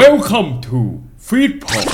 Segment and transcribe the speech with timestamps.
[0.00, 0.78] Welcome to
[1.26, 1.86] Feedpod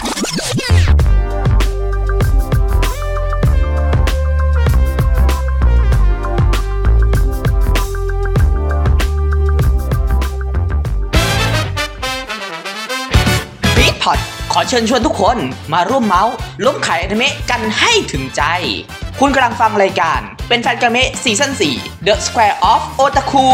[13.77, 14.19] ฟีดพอด
[14.53, 15.39] ขอเชิญชวนทุกคน
[15.73, 18.43] มาร่วมเมาส์ล้อมขายอนิเมะกันให้ถึงใจ
[19.21, 23.47] คุณกำลังฟังรายการ เป็นแฟนกันเมะซีซั่น4 The Square of Otaku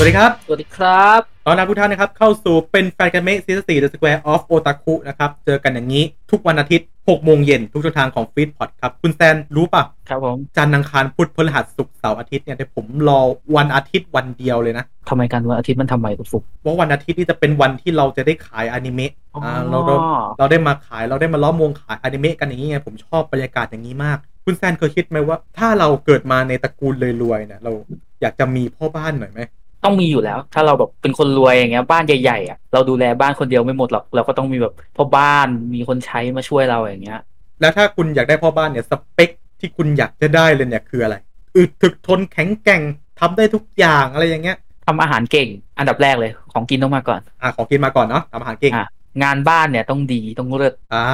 [0.00, 13.20] วัสดีครับ สวัสดีครับตอนรับทุกท่านนะครับเข้าสู่เป็นแฟนกันเมะซีซั่น4 The Square of Otaku นะครับ เจอกันอย่างนี้ทุกวันอาทิตย์6โมงเย็นทุกช่องทางของฟีดพอดครับ คุณแซนรู้ป่ะครับผม จันทร์อังคารพุธพฤหัสศุกร์เสาร์อาทิตย์เนี่ยแต่ผมรอ
[13.56, 19.94] วันอาทิตย์วันเดียวเลยนะทำไมกันวันอาทิตย์มันทำไมคุณฟุกว่าวันอาทิตย์นี่จะเป็นวันที่เราจะได้ขายอนิเมะอ๋ออ่าเราเรา
[20.38, 27.72] เราได้มาขายเราได้มาล้อมวงขายอนิเมะกันอย่างนี้ไงผมชอบบรรยากาศอย่างนี้มาก คุณแซนเคยคิดไหมว่า ถ้าเราเกิดมาในตระกูลรวยๆเนี่ยเรา
[28.20, 29.40] อยากจะมีพ่อบ้านหน่อยไหม
[29.84, 37.20] ต้องมีอยู่แล้ว ถ้าเราแบบเป็นคนรวยอย่างเงี้ย บ้านใหญ่ๆอะเราดูแลบ้านคนเดียวไม่หมดหรอกเราก็ต้องมีแบบพ่อบ้านมีคนใช้มาช่วยเราอย่างเงี้ย
[37.60, 41.16] แล้วถ้าคุณอยากได้พ่อบ้านเนี่ยสเปคที่คุณอยากจะได้เลยเนี่ยคืออะไร
[41.56, 42.82] อึดถึกทนแข็งแกร่ง
[43.20, 44.56] ทำได้ทุกอย่างอะไรอย่างเงี้ย
[44.86, 48.88] ทำอาหารเก่ง อันดับแรกเลย ของกินต้องมาก่อน อะขอกินมาก่อนเนาะทำอาหารเก่งอะ
[49.22, 51.04] งานบ้านเนี่ยต้องดีต้องเลิศอ่า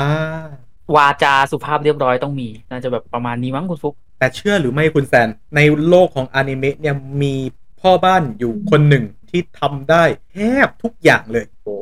[0.97, 7.35] วาจาสุภาพเรียบร้อยต้องมี น่าจะแบบประมาณนี้มั้งคุณฟุก แต่เชื่อหรือไม่คุณแซน ในโลกของอนิเมะเนี่ยมี
[7.81, 11.79] พ่อบ้านอยู่คนหนึ่งที่ทำได้แทบทุกอย่างเลย โอ้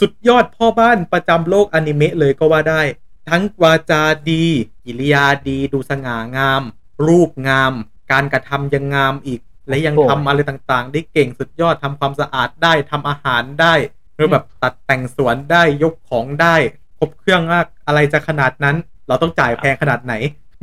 [0.00, 2.82] สุดยอดพ่อบ้านประจำโลกอนิเมะเลยก็ว่าได้
[3.28, 4.44] ทั้งวาจาดี
[4.84, 6.62] กิริยาดี ดูสง่างาม
[7.06, 7.72] รูปงาม
[8.12, 13.74] การกระทำยังงามอีก และยังทำอะไรต่างๆ ได้เก่งสุดยอดทำความสะอาดได้ทำอาหารได้
[14.16, 16.56] หรือแบบตัดแต่งสวนได้ยกของได้
[16.98, 18.76] ครบเครื่องมากอะไรจะขนาดนั้น
[19.08, 20.14] เราต้องจ่ายแพงขนาดไหน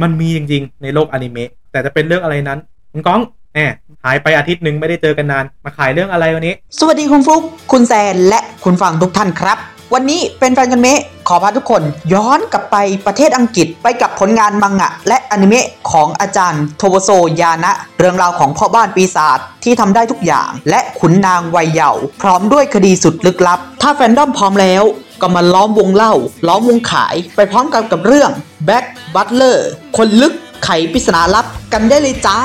[0.02, 2.60] มันมีจริงๆ ในโลกอนิเมะแต่จะเป็นเรื่องอะไรนั้น
[2.92, 3.22] คุณก้อง
[3.54, 3.60] แหม
[4.06, 9.58] หายไปอาทิตย์หนึ่งไม่ได้เจอกันนาน มาขายเรื่องอะไรวันนี้ สวัสดีคุณฟลุกคุณแซน และคุณฟังทุกท่านครับ
[9.94, 11.82] วันนี้เป็นแฟนกันเมะขอพาทุกคน
[12.14, 17.10] ย้อนกลับไปประเทศอังกฤษไปกับผลงานมังงะ และอนิเมะของอาจารย์โทโบโซ
[17.42, 24.84] ยานะ เรื่องราวของพ่อบ้านปีศาจที่ทำได้ทุกอย่าง และขุนนางวัยเยาว์พร้อมด้วยคดีสุดลึกลับ ถ้าแฟนดอมพร้อมแล้ว
[25.22, 26.14] ก็มาล้อมวงเล่า
[26.48, 28.32] ล้อมวงขาย ไปพร้อมกันกับเรื่อง
[28.66, 28.86] แบ็ k
[29.16, 30.34] บัตเลอร์คนลึก
[30.64, 32.40] ไขปริศนาลับกันได้เลยจ้า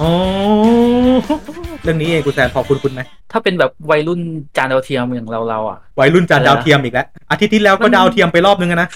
[0.00, 0.10] อ๋อ
[1.82, 3.00] เรื่องนี้เองคุณแซนพอคุณคุณไหม
[3.32, 4.20] ถ้าเป็นแบบวัยรุ่น
[4.56, 8.88] จานดาวเทียมอย่างเราเราๆอะ วัยรุ่นจานอะไรนะดาวเทียมอีกแล้วอาทิตย์ที่แล้วก็มันดาวเทียมไปรอบนึงอะนะ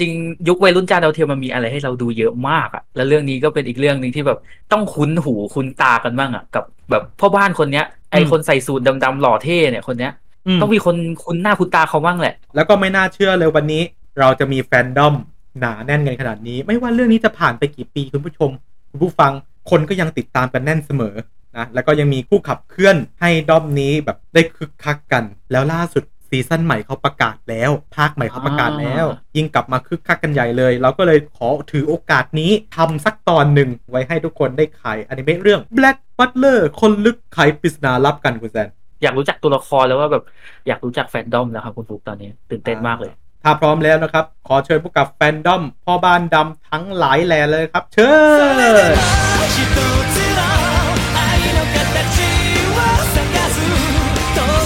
[0.00, 0.12] จริง
[0.48, 4.38] ยุควัยรุ่นจานดาวเทียมมันมีอะไรให้เราดูเยอะมากอะ แล้วเรื่องนี้ก็เป็นอีกเรื่องหนึ่งที่แบบ
[4.72, 10.12] ต้องคุ้นหูคุ้นตากันบ้างอะกับแบบพ่อบ้านคนเนี้ยไออืมคนใส่สูทดำๆหล่อเท่เนี่ยคนเนี้ย
[10.46, 13.82] อืมต้องมีคนคุ้นหน้าคุ้นตาเขาบ้างแหละ แล้วก็ไม่น่าเชื่อเลยวันนี้
[14.20, 15.14] เราจะมีแฟนดอม
[15.60, 18.50] หนาแน่นกันขนาดนี้ ไม่ว่าเรื่องนี้จะผ่านไปกี่ปีคุณผู้ชม
[18.90, 19.32] คุณผู้ฟัง
[19.70, 21.14] คนก็ยังติดตามกันแน่นเสมอ
[21.56, 38.68] นะแล้วก็ยังมีคู่ขับเคลื่อนให้ดอมนี้แบบได้คึกคักกัน แล้วล่าสุดซีซั่นใหม่เขาประกาศแล้ว ภาคใหม่เขาประกาศแล้ว ยิ่งกลับมาคึกคักกันใหญ่เลย เราก็เลยขอถือโอกาสนี้ทำสักตอนหนึ่งไว้ให้ทุกคนได้ขายอนิเมะเรื่อง Black Butler คนลึกไขปริศนาลับกันคุณแซน
[39.02, 40.24] อยากรู้จักตัวละครแล้วว่าแบบ
[40.66, 43.12] อยากรู้จักแฟนดอมแล้วครับคุณฟุกตอนนี้ตื่นเต้นมากเลย
[43.42, 48.08] ถ้าพร้อมแล้วนะครับ ขอเชิญพบกับแฟนดอมพ่อบ้านดำทั้งหลายแหล่เลยครับ เชิ
[48.52, 48.98] ญ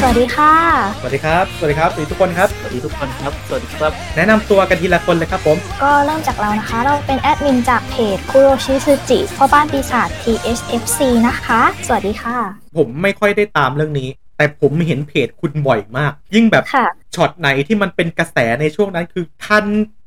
[0.01, 0.55] สวัสดีค่ะ
[1.01, 12.37] สวัสดีครับ สวัสดีครับ สวัสดีทุกคนครับ สวัสดีทุกคนครับ สวัสดีครับ แนะนำตัวกันทีละคนเลยครับผม ก็เริ่มจากเรานะคะ เราเป็นแอดมินจากเพจคุโรชิซูจิพ่อบ้านปีศาจ THFC นะคะ สวัสดีค่ะ
[12.77, 14.09] ผมไม่ค่อยได้ตามเรื่องนี้
[14.43, 19.65] แต่ผมเห็นเพจคุณบ่อยมาก ยิ่งแบบค่ะช็อตไหนที่มันเป็นกระแสในช่วงนั้นคือทัน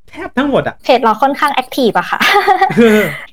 [0.10, 2.20] แทบทั้งหมดอะเพจเราค่อนข้าง active อะค่ะ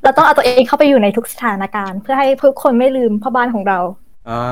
[0.02, 3.78] เราต้องเอาตัวเองเข้าไปอยู่ในทุกสถานการณ์ เพื่อให้ทุกคนไม่ลืมพ่อบ้านของเรา
[4.28, 4.42] อ่า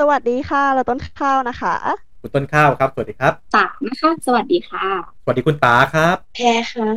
[0.00, 1.74] สวัสดีค่ะ เราต้นข้าวนะคะ
[2.20, 4.86] คุณต้นข้าวครับ สวัสดีครับตานะคะ สวัสดีค่ะ
[5.22, 6.90] สวัสดีคุณตาครับ แพรค่ะ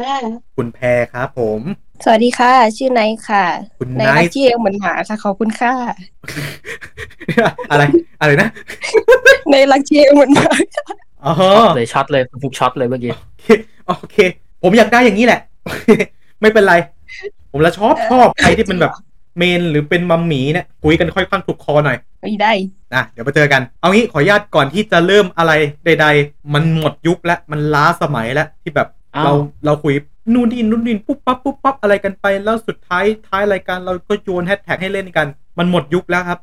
[0.58, 1.62] คุณแพรครับผม
[2.04, 3.46] สวัสดีค่ะ ชื่อไนท์ค่ะ
[3.80, 5.74] คุณในไนรักท์ที่เองเหมือนหมาค่ะขอบคุณค่ะ
[7.72, 7.84] อะไร
[8.22, 8.50] อะไรนะ
[9.52, 10.54] ในรักที่เองเหมือนหมา
[11.26, 11.34] อ๋อ
[11.76, 13.48] เลยช็อตเลยคุณฟุกช็อตเลยเมื่อกี้โอเค
[13.88, 14.18] โอเค
[14.64, 15.42] ผมอยากได้อย่างนี้แหละ
[16.42, 16.76] ไม่เป็นไร
[17.52, 18.92] ผมละชอบชอบใครที่เป็นแบบ
[19.38, 22.52] เมนหรือเป็นมัมหมีเนี่ยคุยกันค่อยข้างถูกคอหน่อยไม่ได้
[22.94, 25.52] นะเดี๋ยวมาเจอกัน เอางี้ขออนุญาตก่อนที่จะเริ่มอะไร
[25.86, 29.34] ใด ๆ มันหมดยุคแล้วมันล้าสมัยแล้วที่แบบอ้าวเรา
[29.66, 29.94] เราคุย
[30.34, 35.28] นู่นนี่นู่นนี่ปุ๊บปั๊บปุ๊บปั๊บอะไรกันไปแล้วสุดท้ายท้ายรายการเราก็โยนแฮชแท็กให้เล่นกัน
[35.58, 36.40] มันหมดยุคแล้วครับ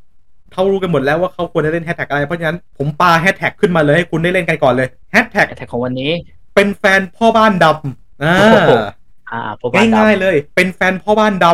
[0.52, 6.10] เขารู้กันหมดแล้วว่าเขาควรจะเล่นแฮชแท็กอะไร เพราะฉะนั้นผมปาแฮชแท็กขึ้นมาเลยให้คุณได้เล่นกันก่อนเลยแฮชแท็กแท็กของวันนี้
[6.54, 8.72] เป็นแฟนพ่อบ้านดำอ่าโอ้โห
[9.30, 11.46] อ่าพบกันง่ายๆเลย เป็นแฟนพ่อบ้านดำ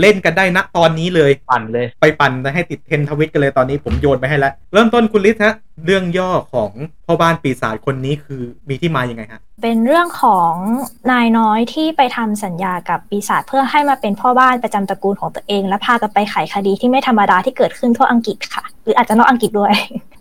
[0.00, 5.54] เล่นกันได้ณตอนนี้เลยปั่นเลย ไปปั่นให้ติดเทรนด์ทวิตกันเลยตอนนี้ผมโยนไปให้แล้ว เริ่มต้นคุณลิศฮะ
[5.84, 6.70] เรื่องย่อของ
[7.06, 10.52] พ่อบ้านปีศาจคนนี้คือมีที่มายังไงฮะ เป็นเรื่องของ
[11.10, 19.72] นายน้อยที่ไปทำสัญญากับปีศาจเพื่อให้มาเป็นพ่อบ้านประจำตระกูลของตัวเอง และพากันไปไขคดีที่ไม่ธรรมดาที่เกิดขึ้นทั่วอังกฤษค่ะ หรืออาจจะนอกอังกฤษด้วย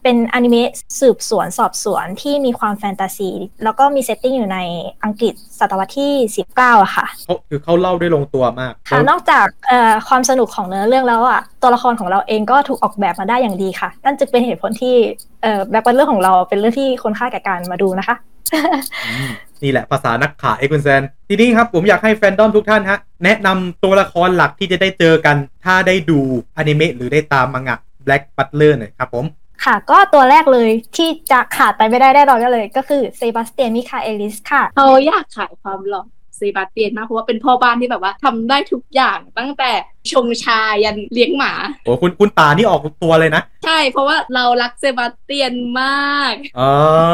[0.04, 0.70] เป็นอนิเมะ
[1.00, 3.32] สืบสวนสอบสวนที่มีความแฟนตาซี
[3.64, 4.60] แล้วก็มี setting อยู่ใน
[5.04, 6.14] อังกฤษศตวรรษที่
[6.52, 9.65] 19อะค่ะเขาคือเขาเล่าได้ลงตัวมากค่ะนอกจากเอ่อ
[10.08, 14.96] ความสนุกของเนื้อเรื่องแล้วอะตัวละครของเราเองก็ถูกออกแบบมาได้อย่างดีค่ะ นั่นจึงเป็นเหตุผลที่
[15.42, 18.16] เอ่อ Black เป็นเรื่องของเราเป็นเรื่องที่ควรค่าแก่การมาดูนะคะ
[18.54, 19.30] อืม
[19.64, 25.36] นี่แหละภาษานักขายคุณแซนทีนี้ครับผมอยากให้แฟนดอมทุกท่านฮะ แนะนำตัวละครหลักที่จะได้เจอกัน
[25.66, 26.20] ถ้าได้ดู
[26.58, 29.26] อนิเมะหรือได้ตามมังงะ Black Butler หน่อยครับผม
[29.66, 36.04] ค่ะก็ตัวแรกเลยที่จะขาดไปไม่ได้แน่นอนก็เลย ก็คือเซบาสเตียนมิคาเอลิสค่ะเขาอยากขายความหล่อ
[36.38, 39.72] เซบาสเตียนมากเพราะว่าเป็นพ่อบ้านที่แบบว่าทำได้ทุกอย่างตั้งแต่
[40.12, 41.54] ชงชายันเลี้ยงหมา
[41.86, 46.72] โอ้คุณคุณตานี่ออกตัวเลยนะ ใช่เพราะว่าเรารักเซบาสเตียนมากอ๋อ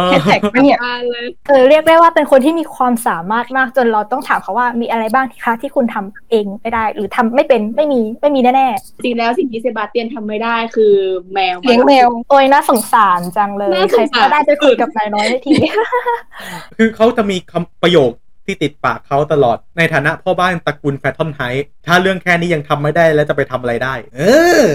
[0.09, 8.67] แฮชแท็กปะเนี่ยมากเลยเออเรียกได้ว่าเป็นคนที่มีความสามารถมากจนเราต้องถามเขาว่ามีอะไรบ้างที่คะที่คุณทำเองไม่ได้ หรือทำไม่เป็นไม่มีไม่มีแน่
[9.03, 10.95] จริงแล้วสิ่งที่เซบาสเตียนทำไม่ได้คือ
[11.33, 15.56] แมวเลี้ยงแมวๆโอ้ยน่าสงสารจังเลยน่าสใครงสารก็ได้ไปคุยกับนายน้อยได้ที
[16.77, 18.12] คือเขาจะมีคำประโยค
[18.51, 21.42] ที่ติดปากเขาตลอดในฐานะพ่อบ้านตระกูลแฟนทอมไฮฟ์
[21.88, 24.21] ถ้าเรื่องแค่นี้ยังทำไม่ได้แล้วจะไปทำอะไรได้ เอ
[24.63, 24.65] อ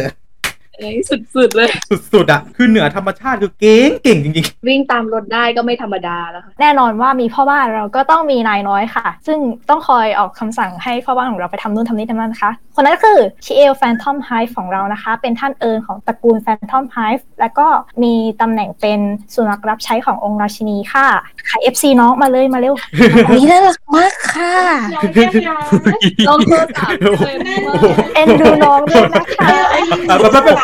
[0.79, 0.97] เอ้ย
[1.35, 1.69] สุดๆเลย
[2.13, 9.39] สุดๆอะคือเหนือธรรมชาติคือเก่งเก่งจริงวิ่งตามรถได้ก็ไม่ธรรมดาแล้วค่ะแน่นอนว่ามีพ่อบ้านเราก็ต้องมีนายน้อยค่ะ ซึ่ง
[9.69, 17.67] ต้องคอยออกคำสั่งให้พ่อบ้านของเราไปทำนู่นทำนี่ทำนั่นนะคะ คนนั้นก็คือชิเอลแฟนทอมไฮฟ์ของเรานะคะ เป็นท่านเอิญของตระกูลแฟนทอมไฮฟ์แล้วก็
[18.03, 19.01] มีตำแหน่งเป็น
[19.35, 21.07] สุนัขรับใช้ขององค์ราชินีค่ะ
[21.49, 22.75] ขาย FC น้องมาเลยมาเร็ว
[23.27, 24.55] อันนี้น่ารักมากค่ะ
[24.97, 25.59] น้องแก้มยา
[26.29, 27.85] ลองโทรศัพท์เลยนะโอ้โห
[28.15, 29.57] เอ็นดูน้องด้วยนะคะ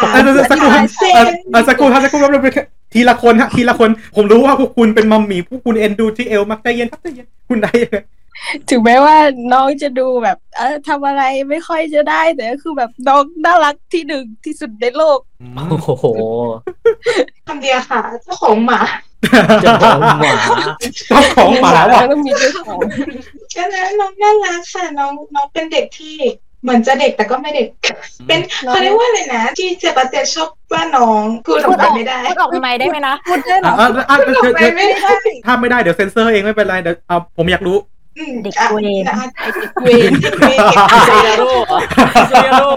[0.02, 0.82] ๆอะแป๊บแป๊บแป๊บอะสักครู่ครับ
[1.16, 2.49] อะอะสักครู่ครับสักครู่ครับเราไป
[2.94, 7.99] ทีละคนฮะทีละคน ผมรู้ว่าพวกคุณเป็นมัมมี่พวกคุณเอ็นดูที่เอลมักใจเย็นครับใจเย็นคุณได้ยังไง
[8.70, 9.16] ถึงแม้ว่า
[9.52, 15.19] น้องจะดูแบบ เออทำอะไรไม่ค่อยจะได้แต่ก็คือแบบน้องน่ารักที่หนึ่งที่สุดในโลก
[15.70, 16.06] โอ้โห
[17.46, 18.81] คำเดียวค่ะเจ้าของหมา
[19.62, 20.32] เจะของหมา
[21.08, 22.81] เจ้าของหมาว่ะต้องมีเจ้าของ
[23.54, 26.16] ก็นะน้องน่ารักค่ะน้องน้องเป็นเด็กที่
[26.62, 27.69] เหมือนจะเด็กแต่ก็ไม่เด็ก
[28.29, 34.97] เป็นเขาเรียกว่าอะไรนะ ที่เจปาเตียชอบว่าน้องพูดออกมาไม่ได้พูดออกทำไมได้ไหมนะพูดได้เหรอะออะอะพูดออกเดี๋ยวไปเดี๋ยวไม่ได้
[35.47, 37.76] ถ้าไม่ได้เดี๋ยวเซ็นเซอร์เองไม่เป็นไรเดี๋ยวเอาผมอยากรู้
[38.19, 39.17] อืมเด็กอะเวรอะ
[39.82, 40.59] เวนเด็กเวร
[41.06, 41.79] เซยาโร่เหรอ
[42.29, 42.69] เซยาโร่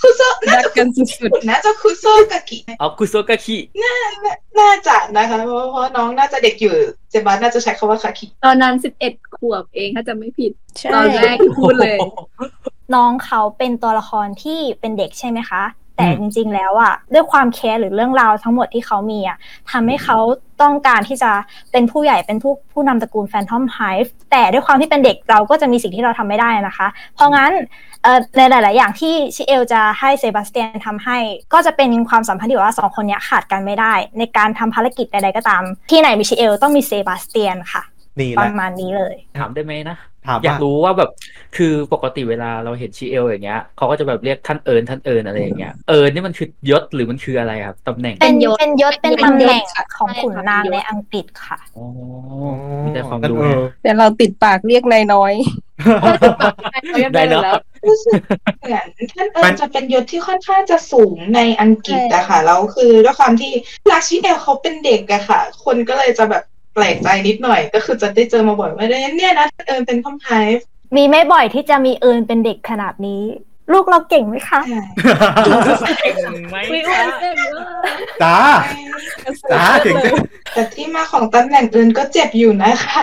[0.00, 3.56] คุโซน่ารักจะกันสุดน่าจะคุโซกากิเอาคุโซกาคิ
[4.58, 6.74] น่าจะนะคะเพราะเพราะน้องน่าจะเด็กอยู่
[7.10, 11.98] เซบาสน่าจะใช้คำว่าガキตอนนั้นสิบเอ็ด ขวบเองถ้าจะไม่ผิดๆใช่ตอนแรกที่พูดเลย
[12.94, 15.62] น้องเขาเป็นตัวละครที่เป็นเด็กใช่ไหมคะ
[15.96, 19.36] แต่อืจมริง ๆ แล้วอะด้วยความแคร์หรือเรื่องราวทั้งหมดที่เขามีอะ
[19.70, 20.18] ทำให้เขา
[20.62, 21.30] ต้องการที่จะ
[21.72, 27.52] เป็นผู้ใหญ่เป็นผู้ผู้นำตระกูลแฟนทอมไฮฟ์แต่ด้วยความที่เป็นเด็กเราก็จะมีสิ่งที่เราทำไม่ได้นะคะ เพราะงั้น
[28.02, 31.18] เอ่อในหลาย ๆ อย่างที่ชิเอลจะให้เซบาสเตียนทำให้
[31.52, 37.82] ก็จะเป็นความสัมพันธ์ที่แบบว่าสองคนเนี้ยขาดกันไม่ได้ ในการทำภารกิจใด ๆ ก็ตาม ที่ไหนมีชิเอลต้องมีเซบาสเตียนค่ะ
[38.18, 39.96] นี่แหละประมาณนี้เลย ถามได้ไหมนะ
[40.26, 41.10] ถามอยากว่ารู้ว่าแบบ
[41.56, 51.86] คือปกติเวลาเราเห็นชีเอลอย่างเงี้ยเขาก็จะแบบเรียกท่านเอิร์ลท่านเอิร์ลอะไรอย่างเงี้ยเอิร์ลนี่มันคือยศหรือมันคืออะไรครับตำแหน่งเป็นเป็นยศเป็นยศเป็นเป็นตำแหน่งยศค่ะของขุนนางใช่ค่ะในอังกฤษค่ะ อ๋อ
[52.84, 55.32] มีแต่ความรู้ เออแต่เราติดปากเรียกนายน้อย
[57.14, 57.42] ได้เนอะ
[57.88, 58.20] รู้สึก
[58.60, 63.52] เหมือนท่านเอิญจะเป็นยศที่ค่อนข้างจะสูงในอังกฤษอะค่ะแล้วคือด้วยความที่
[63.90, 66.42] ลาชิเอลเขาเป็นเด็กอะค่ะ คนก็เลยจะแบบ
[66.74, 68.86] แปลกใจนิดหน่อย ก็คือจะได้เจอมาบ่อยว่า
[69.16, 70.64] เนี่ยนะท่านเอิญเป็นคอมไพฟ์
[70.96, 73.22] มีไม่บ่อยที่จะมีเอิญเป็นเด็กขนาดนี้
[73.72, 74.60] ลูกเราเก่งไหมคะ
[76.02, 77.64] เก่งไหมวิวคะเต็มเลย
[78.22, 78.36] จ้า
[79.52, 80.14] จ้าเก่งจัง
[80.54, 83.00] แต่ที่มาของตำแหน่งอื่นก็เจ็บอยู่นะคะ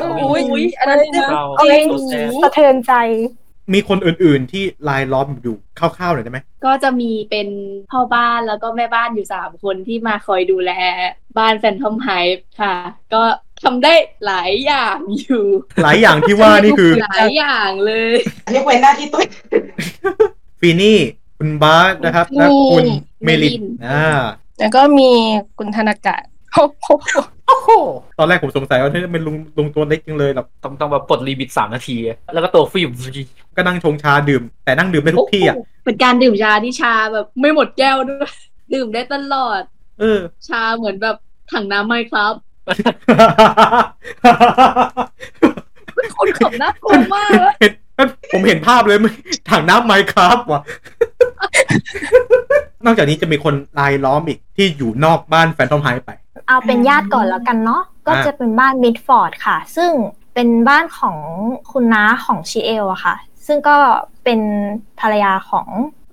[0.00, 2.92] อุ้ยอันนั้นนะเราเอาเองตัวแทนสะเทือนใจ
[3.72, 7.48] มีคนอื่นๆที่ลายล้อมอยู่คร่าวๆหน่อยได้ไหมก็จะมีเป็น
[7.90, 10.72] พ่อบ้านแล้วก็แม่บ้านอยู่สามคนที่มาคอยดูแล
[11.38, 12.76] บ้านแฟนทอมไฮฟ์ค่ะ
[13.14, 13.22] ก็
[13.62, 13.94] ทำได้
[14.26, 15.44] หลายอย่างอยู่
[15.82, 18.16] หลายอย่างที่ว่านี่คือ หลายอย่างเลย
[18.54, 19.20] ยกเว้นหน้าที่ตัว
[20.60, 20.98] ฟีนี่
[21.38, 22.86] คุณบาสนะครับ และคุณ
[23.24, 24.06] เมลินอ่า
[24.58, 25.10] แล้วก็มี
[25.58, 26.35] คุณธนากะโอ้โห
[28.18, 31.96] ตอนแรกผมสงสัยว่าเฮ้ยเป็นลุงลุงตัวเล็กจังเลยแบบต้องต้องแบบปลดลิมิตสามนาที
[32.34, 32.90] แล้วก็ตัวฟิล์ม
[33.56, 38.32] ก็นั่งชงชาดื่ม แต่นั่งดื่มได้ทุกที่อะโโหเป็นการดื่มชาที่ชาแบบไม่หมดแก้วด้วย
[38.74, 39.62] ดื่มได้ตลอด
[40.00, 41.16] เออ ชาเหมือนแบบ
[41.52, 42.34] ถังน้ำไมครับ
[45.96, 49.12] เป็นคนขับน่ากลัวมากอะเห็นเอ้ยผมเห็นภาพเลยไม่
[49.50, 50.60] ถังน้ำไมค์ครับว่ะ
[52.84, 56.10] นอกจากนี้จะมีคนรายล้อมอีกที่อยู่นอกบ้านแฟนทอมไฮฟ์
[56.46, 59.90] เอาเป็นญาติก่อนแล้วกันเนาะก็อ่าจะเป็นบ้านมิดฟอร์ดค่ะ ซึ่ง
[60.34, 61.16] เป็นบ้านของ
[61.72, 63.14] คุณน้าของชิเอลอะค่ะ
[63.46, 63.76] ซึ่งก็
[64.24, 64.40] เป็น
[65.00, 65.66] ภรรยาของ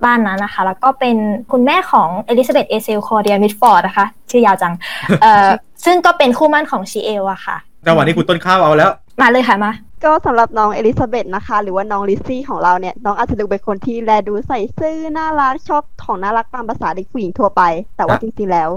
[0.05, 1.17] บ้านนั้นนะคะ แล้วก็เป็น
[1.51, 4.73] คุณแม่ของเอลิซาเบธเอเธลคอร์ดีเลียมิดฟอร์ดนะคะ ชื่อยาวจัง
[5.21, 5.47] เอ่อ
[5.85, 9.71] ซึ่งก็เป็นคู่หมั่นของชิเอลอะค่ะจังหวะนี้คุณต้นข้าวเอาแล้ว มาเลยค่ะมา
[10.03, 17.61] ก็สำหรับน้องเอลิซาเบธนะคะ หรือว่าน้องลิซซี่ของเราเนี่ย น้องอาจจะดูเป็นคนที่แลดูใส่ซื่อน่ารักชอบของน่ารักตามภาษาเด็กผู้หญิงทั่วไป
[17.97, 18.69] แต่ว่าครับจริงๆแล้ว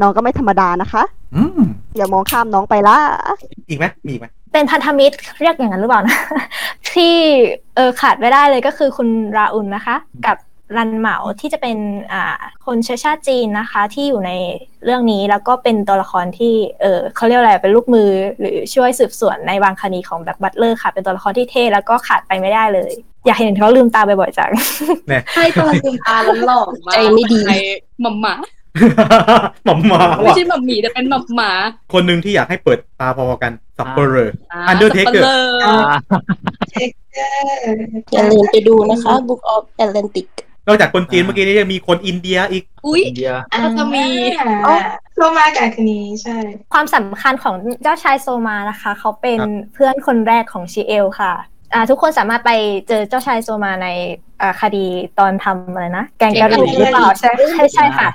[0.00, 1.02] น้องก็ไม่ธรรมดานะคะ
[1.36, 1.60] อืม
[1.96, 2.96] อย่ามองข้ามน้องไปละ
[3.68, 6.18] อีกไหมมีอีกไหมเป็นพันธมิตรเรียกอย่างนั้นหรือเปล่านะ
[6.90, 7.14] ที่
[7.76, 9.96] เออขาดไม่ได้เลยก็คือคุณราอุนนะคะ
[10.26, 10.36] กับ
[10.76, 11.78] รันเหมาที่จะเป็น
[12.12, 14.30] อ่าคนเชื้อชาติจีนนะคะ ที่อยู่ใน
[14.84, 18.08] เรื่องนี้แล้วก็เป็นตัวละครที่เออเขาเรียกอะไรเป็นลูกมือ
[18.40, 22.92] หรือช่วยสืบสวนในบางคดีของ Black Butler ค่ะ เป็นตัวละครที่เท่แล้วก็ขาดไปไม่ได้เลย
[23.26, 24.50] อยากเห็นเขาลืมตาบ่อยๆจัง
[25.34, 27.54] ใช่ตอนลืมตาแล้วหล่อมากใจไม่ดีใคร
[28.00, 28.34] หม่ำหมา
[29.64, 31.52] หม่อมมาไม่ว่ะใช่หม่ำหมีแต่เป็นหม่ำหมา
[31.92, 35.76] คนหนึ่งที่อยากให้เปิดตาพอๆกันสับเปอร์า Undertaker สับปะเลออ่า
[38.12, 40.28] อย่าลืมไปดูนะคะ Book of Atlantic
[40.66, 43.32] นอกจากคนจีนเมื่อกี้นี้ยังมีคนอินเดียอีก อุ้ยอินเดีย
[43.64, 44.04] ก็จะมี
[44.40, 44.76] อ่า
[45.16, 46.36] โลมากับคนนี้ใช่
[46.72, 51.51] ความสำคัญของเจ้าชายโซมานะคะ เขาเป็นครับเพื่อนคนแรกของชิเอลค่ะอ่า
[51.90, 52.50] ทุกคนสามารถไป
[52.88, 53.88] เจอเจ้าชายโซมาใน
[54.40, 54.86] อ่าคดี
[55.18, 58.08] ตอนทำอะไรนะ แกงกะหรี่หรือเปล่าใช่ใช่ใช่ค่ะ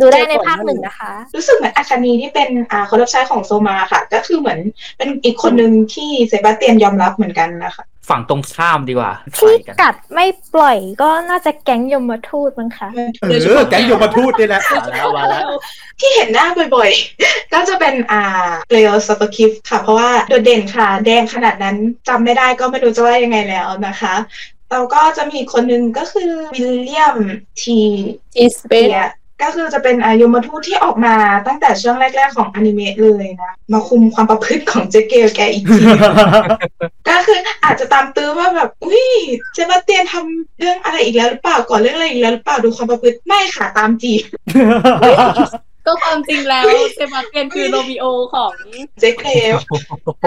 [0.00, 4.58] ดูได้ในภาคหนึ่งนะคะ รู้สึกเหมือนอาคานีที่เป็นอ่าคนรับใช้ของโซมาค่ะ ก็คือเหมือน
[4.98, 13.26] เป็นอีกคนหนึ่งที่เซบาสเตียนยอมรับเหมือนกันนะคะ ฝั่งตรงข้ามดีกว่าที่ไปกันกัดไม่ปล่อยก็น่าจะแก๊งยมทูตมั้งคะเอ
[13.60, 15.50] อแก๊งโยมทูตนี่แหละมาแล้วมาแล้ว
[16.00, 18.22] ที่เห็นหน้าบ่อยๆ ก็จะเป็นอ่า
[18.68, 21.76] เกลสตคิฟค่ะ เพราะว่าโดดเด่นค่ะ แดงขนาดนั้น
[22.08, 24.14] จำไม่ได้ก็ไม่รู้จะว่ายังไงแล้วนะคะ
[24.70, 27.16] แล้วก็จะมีอีกคนนึงก็คือวิลเลียม
[27.62, 27.78] ที
[28.34, 29.06] ที่สเปเปีนย
[29.42, 31.14] ก็คือจะเป็นอายุมทูตที่ออกมา
[31.46, 35.84] ตั้งแต่ช่วงแรก ๆ ของอนิเมะเลยนะ มาคุมความประพฤติของเจเกลแกอีกที
[37.08, 39.04] ก็คืออาจจะตามตื้อว่าแบบอุ้ย
[39.54, 44.22] เซบาสเตียนทำเรื่องอะไรอีกแล้วหรือเปล่าก่อนเรื่องอะไรอีกแล้วหรือเปล่าดูความประพฤติไม่ค่ะตามจีบ
[45.86, 48.52] ก็ความจริงแล้วเซบาสเตียนคือโรมิโอของ
[49.00, 49.56] เจเกล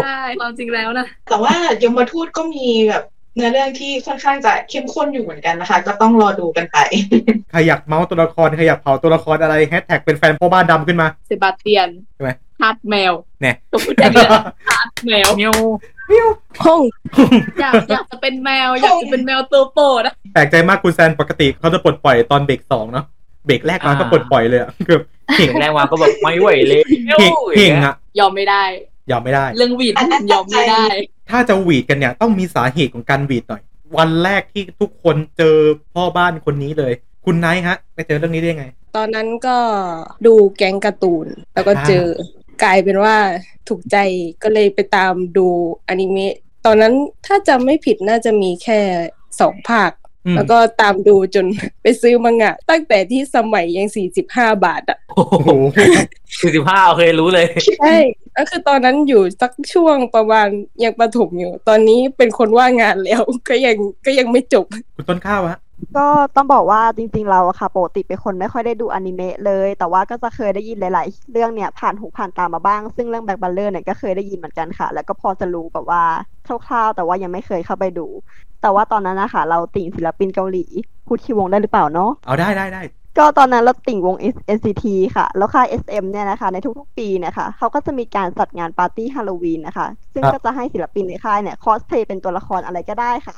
[0.03, 1.53] ใช่ความจริงแล้วนะแต่ว่า
[1.84, 3.03] ยมทูตก็มีแบบ
[3.36, 6.77] เนื้อเรื่องที่ค่อนข้างจะเข้มข้นอยู่เหมือนกันนะคะ ก็ต้องรอดูกันไป
[7.51, 12.30] ใครอยากเมาส์ตัวละครใครอยากเผาตัวละครอะไรแฮชแท็กเป็นแฟนพ่อบ้านดำขึ้นมาเซบาสเตียนใช่ไหม
[12.62, 14.27] ทาสแมวเนี่ยตัวพูดอย่างนี้
[14.70, 15.56] ทาสแมวเมียว
[16.65, 16.82] ห้อง
[17.62, 23.06] อยากอยากจะเป็นแมว อยากจะเป็นแมวตัวโปรดอะแปลกใจมากคุณแซนปกติเขาจะปลดปล่อยตอนเบรกสองเนาะ
[23.46, 25.00] เบรกแรกมาก็ปลดปล่อยเลยอะคือ
[25.38, 26.82] เห่งแรกมาก็แบบไม่ไหวเลย
[27.20, 28.63] เห่งเห่งอะยอมไม่ได้
[29.12, 30.86] ยอมไม่ได้ เรื่องหวีดอันนั้นยอมไม่ได้
[31.29, 33.62] ถ้าจะหวีดกันเนี่ยต้องมีสาเหตุของการหวีดหน่อย
[33.98, 35.58] วันแรกที่ทุกคนเจอ
[35.94, 36.94] พ่อบ้านคนนี้เลย
[37.25, 38.65] คุณไนท์ฮะไปเจอเรื่องนี้ได้ยังไง
[38.96, 39.58] ตอนนั้นก็
[40.25, 42.05] ดูแก๊งการ์ตูน แล้วก็เจอ
[42.63, 43.15] กลายเป็นว่า
[43.67, 43.98] ถูกใจ
[44.44, 45.48] ก็เลยไปตามดู
[45.88, 46.94] อนิเมะตอนนั้น
[47.25, 48.79] ถ้าจำไม่ผิดน่าจะมีแค่
[49.39, 49.91] สองภาค
[50.36, 51.46] แล้วก็ตามดูจน
[51.82, 55.50] ไปซื้อมังงะ ตั้งแต่ที่สมัยยังสี่สิบห้าบาทอะโอ้โหโอ้โห
[56.39, 57.48] สี่สิบห้าโอเครู้เลย
[57.79, 57.96] ใช่
[58.38, 60.48] ก็คือตอนนั้นอยู่สักช่วงประมาณ
[60.84, 64.65] ยังประถมอยู่ ตอนนี้เป็นคนว่างงานแล้วก็ยังก็ยังไม่จบ
[64.96, 65.60] คุณต้นข้าวฮะ
[65.98, 76.03] ก็ต้องบอกว่าจริงๆเราอะค่ะปกติเป็นคนไม่ค่อยได้ดูอนิเมะเลย แต่ว่าก็จะเคยได้ยินหลาย ๆ เรื่องเนี่ยผ่านหูผ่านตามาบ้าง ซึ่งเรื่อง Black Butler เนี่ยก็เคยได้ยินเหมือนกันค่ะ แล้วก็พอจะรู้แบบว่า
[76.48, 78.08] คร่าวๆ แต่ว่ายังไม่เคยเข้าไปดู
[78.62, 80.65] แต่ว่าตอนนั้นนะคะเราติ่งศิลปินเกาหลี
[81.08, 82.82] พูดชื่อวงได้หรือเปล่าเนาะเอาได้ได้ได้
[83.17, 84.15] ก็ตอนนั้นเราติ่งวง
[84.58, 93.36] NCT ค่ะ แล้วค่าย SM เนี่ยนะคะ ในทุกๆ ปีเนี่ยค่ะเขาก็จะมีการจัดงานปาร์ตี้ฮาโลวีนนะคะ ซึ่งครับก็จะให้ศิลปินในค่ายเนี่ยคอสเพลย์เป็นตัวละครอะไรก็ได้ค่ะ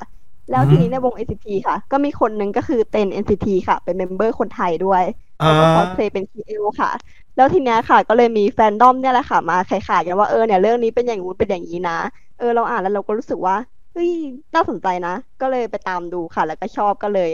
[0.50, 5.02] แล้วอืมทีนี้ในวง NCT ค่ะ ก็มีคนหนึ่งก็คือเต้น NCT ค่ะ เป็น member คนไทยด้วย
[5.42, 6.90] อ่าเขาก็คอสเพลย์เป็น ชิเอล ค่ะ
[7.36, 11.98] แล้วทีเนี้ยค่ะ ก็เลยมีแฟนดอมเนี่ยแหละค่ะมาขายๆกันว่าเออเนี่ยเรื่องนี้เป็นอย่างงู้นเป็นอย่างนี้นะ
[12.38, 13.56] เออเราอ่านแล้วเราก็รู้สึกว่า
[13.92, 14.10] เฮ้ย
[14.54, 17.30] น่าสนใจนะ ก็เลยไปตามดูค่ะ แล้วก็ชอบก็เลย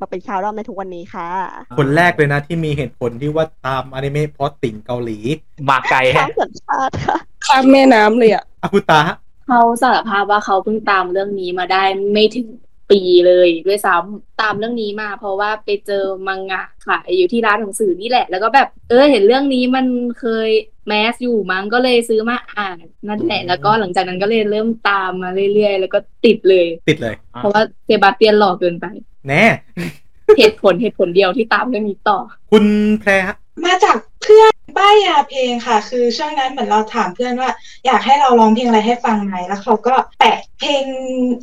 [0.00, 1.28] มาเป็นชาวดอมในทุกวันนี้ค่ะ
[1.78, 5.18] คนแรกเลยนะที่มีเหตุผลที่ว่าตามอนิเมะเพราะติ่งเกาหลี
[5.68, 7.16] มาไกลข้าแฮะมสัญชาติค่ะ
[7.46, 11.82] ข้ามแม่น้ำเลยอะอากุตาฮะ เขาสารภาพว่าเขาเพิ่งตามเรื่องนี้มาได้
[12.12, 12.48] ไม่ถึง
[12.90, 19.86] ปีเลยด้วยซ้ำตามเรื่องนี้มาเพราะว่าไปเจอมังงะขายอยู่ที่ร้านหนังสือนี่แหละ แล้วก็แบบ เออเห็นเรื่องนี้มัน
[20.20, 20.48] เคย
[20.86, 28.86] แมสอยู่มั้งก็เลยซื้อมาอ่านนั่นแหละแล้วก็หลังจากนั้นก็เลยเริ่มตามมาเรื่อยๆ แล้วก็ติดเลย ติดเลย เพราะว่าเซบาสเตียนหล่อเกินไป
[29.28, 29.44] แน่
[30.38, 32.18] เหตุผลเหตุผลเดียวที่ตามเรื่องนี้ต่อ
[32.50, 32.64] คุณ
[33.00, 37.50] แพรฮะมาจากเพื่อน ป้ายยาาเพลงค่ะ คือช่วงนั้นเหมือนเราถามเพื่อนว่า
[37.86, 40.84] อยากให้เราร้องเพลงอะไรให้ฟังไหมแล้วเขาก็แปะเพลง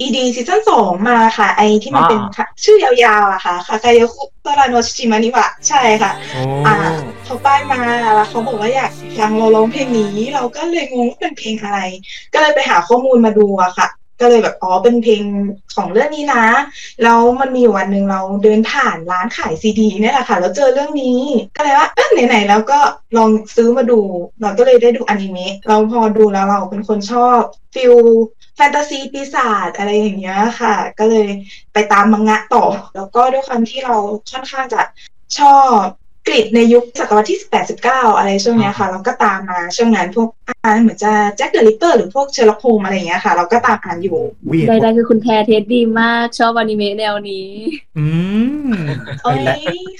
[0.01, 2.91] ED ซีซั่นสองมาค่ะ ไอที่มันเป็นค่ะชื่อยา
[3.23, 6.75] วๆอะค่ะคาคายคุโตราโนชิมานิวะใช่ค่ะโอ้อ่า
[7.23, 7.81] เขาป้ายมา
[8.15, 11.79] แล้วเขาบอกว่าอยากฟังเราร้องเพลงนี้ เราก็เลยงงว่าเป็นเพลงอะไร
[12.33, 13.87] ก็เลยไปหาข้อมูลมาดูอะค่ะ
[14.21, 15.23] ก็เลยแบบอ๋อเป็นเพลง
[15.75, 16.45] ของเรื่องนี้นะ
[17.03, 21.19] แล้วมันมีวันหนึ่งเราเดินผ่านร้านขายซีดีเนี่ยแหละค่ะ แล้วเจอเรื่องนี้
[21.55, 22.79] ก็เลยว่าเออไหนๆแล้วก็
[23.17, 23.99] ลองซื้อมาดู
[24.41, 27.39] เราก็เลยได้ดูอนิเมะเราพอดูแล้วเราเป็นคนชอบ
[27.73, 27.95] ฟิล
[28.55, 31.27] แฟนตาซีปีศาจอะไรอย่างเงี้ยค่ะ ก็เลย
[31.73, 33.95] ไปตามมังงะต่อ แล้วก็ด้วยความที่เรา
[34.31, 34.81] ค่อนข้างจะ
[35.39, 35.77] ชอบ
[36.27, 40.29] กรีดในยุคศตวรรษที่18 19อะไรช่วงเนี้ยค่ะ เราก็ตามมาช่วงนั้นพวก
[40.65, 47.49] อ่านเหมือนจะแจ็คเดอะลิปเปอร์หรือพวกเชอร์ล็อกโฮมอะไรอย่างเงี้ยค่ะ เราก็ตามอ่านอยู่เวียนใดๆคือคุณแพรเทสดีมากชอบอนิเมะแนวนี้
[47.97, 48.07] อื
[48.67, 48.71] ม
[49.23, 49.57] โอ้ไปยแล้ว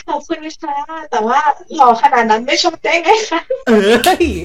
[0.07, 0.77] ขอบคุณค่ะ
[1.11, 1.39] แต่ว่า
[1.75, 3.91] หล่อขนาดนั้นไม่ชอบได้ไงคะเออ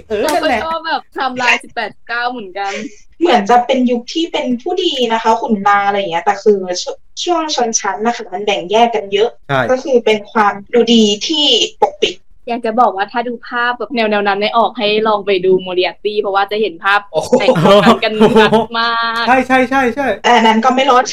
[0.09, 2.73] เออเรานั่นก็แหละชอบแบบทำลายสิบแปดเก้าเหมือนกัน
[3.21, 6.85] เหมือนจะเป็นยุคที่เป็นผู้ดีนะคะขุนนางอะไรอย่างเงี้ยแต่คือช
[7.25, 11.45] ช่วงชนชั้นนะคะมันแบ่งแยกกันเยอะใช่ก็คือเป็นความดูดีที่
[11.81, 12.15] ปกปิด
[12.49, 21.05] อยากจะบอกว่าถ้าดูภาพแบบแนวแนวๆนั้นไม่ออกให้ลองไปดูโมเดียตี้เพราะว่าจะเห็นภาพโอ้โหแต่งตัวกันนัดมากใช่ใช่ใช่ใช่แต่อันนั้นก็ไม่ลด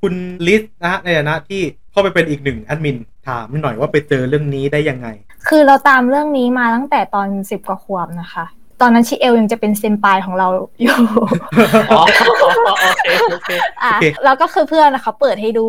[0.00, 0.14] คุณ
[0.46, 2.96] ลิสนะฮะในฐานะที่เข้าไปเป็นอีกหนึ่งแอดมิน
[3.28, 5.08] ถามหน่อยว่าไปเจอเรื่องนี้ได้ยังไง
[5.48, 10.48] คือเราตามเรื่องนี้มาตั้งแต่ตอนสิบกว่าขวบนะคะต อนนั้นชิเอลยังจะเป็นเซนปายของเรา
[10.82, 10.96] อยู่
[11.90, 12.02] อ๋อ
[12.82, 13.50] โอเคโอเค
[13.82, 15.68] อะโอเคแล้วก็คือเพื่อนนะคะเปิดให้ดู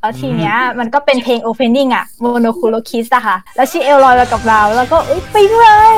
[0.00, 5.96] แล้วทีเนี้ยมันก็เป็นเพลง opening อะโมโนคุโรคิสอะค่ะ แล้วชิเอลลอยมากับเรา แล้วก็เอ้ยไปเลย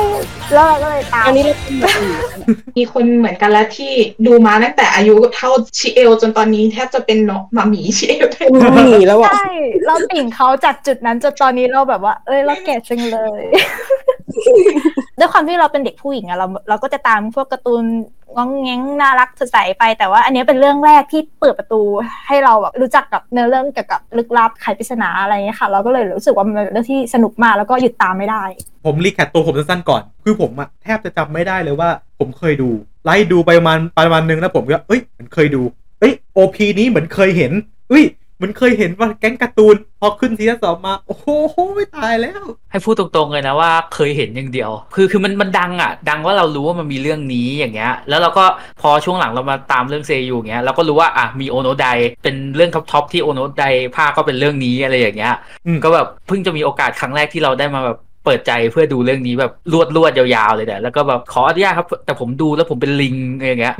[0.53, 2.15] แล้วเราก็เลยตามอันนี้เราเป็นแบบอื่น
[2.77, 3.91] มีคนเหมือนกันแล้วที่
[4.25, 8.43] ดูมาตั้งแต่อายุเท่าชิเอลจนตอนนี้แทบจะเป็นน้องหมาหมีชิเอลได้
[8.87, 9.49] หนีแล้วอะใช่
[9.85, 13.41] เราติ่งเขาจากจุดนั้นจนตอนนี้เราแบบว่า เอ้ยเราแก่จังเลย
[15.19, 17.83] ด้วยความที่เราเป็นเด็กผู้หญิงอะเราเราก็จะตามพวกการ์ตูน
[18.35, 21.81] ง้องแง้งน่ารักสดใสไปแต่ว่า อันนี้เป็นเรื่องแรกที่เปิดประตู
[22.27, 28.43] ให้เราแบบรู้จักกับเนื้อเรื่องเกี่ยวกับลึกลับไขปริศนาอะไรเงี้ยค่ะ เราก็เลยรู้สึกว่ามันเป็นเรื่องที่สนุกมากแล้วก็หยุดตามไม่ได้
[28.85, 32.69] ผม recap ตัวผมสั้นๆก่อน คือผมอะแทบจะจำไม่ได้เลยว่า ผมเคยดู
[33.05, 35.61] ไล่ดูไปประมาณประมาณนึงแล้วผมก็เอ้ยเหมือนเคยดู
[35.99, 37.51] เอ้ย OP นี้เหมือนเคยเห็น
[37.89, 38.05] เอ้ย
[38.39, 41.27] เหมือนเคยเห็นว่าแก๊งการ์ตูน พอขึ้น season สองมา โอ้โห
[41.75, 48.45] ไม่ตายแล้ว ให้พูดตรงๆเลยนะว่าเคยเห็นอย่างเดียว คือคือมันมันดังอะ ดังว่าเรารู้ว่ามันมีเรื่องนี้อย่างเงี้ย แล้วเราก็
[48.81, 51.87] พอช่วงหลังเรามาตามเรื่องเซยูอย่างเงี้ยเราก็รู้ว่าอะมีโอโนได
[52.23, 53.63] เป็นเรื่องท็อปๆที่โอโนได
[53.95, 55.33] ภาคก็เป็นเรื่องนี้อะไรอย่างเงี้ย
[55.65, 63.75] อืมก็แบบเพิ่งจะมีโอกาสครั้งแรกที่เราได้มาแบบ เปิดใจเพื่อดูเรื่องนี้แบบรวดรวดยาวๆเลยแต่แล้วก็แบบขออนุญาตครับ แต่ผมดูแล้วผมเป็นลิงอย่างเงี้ย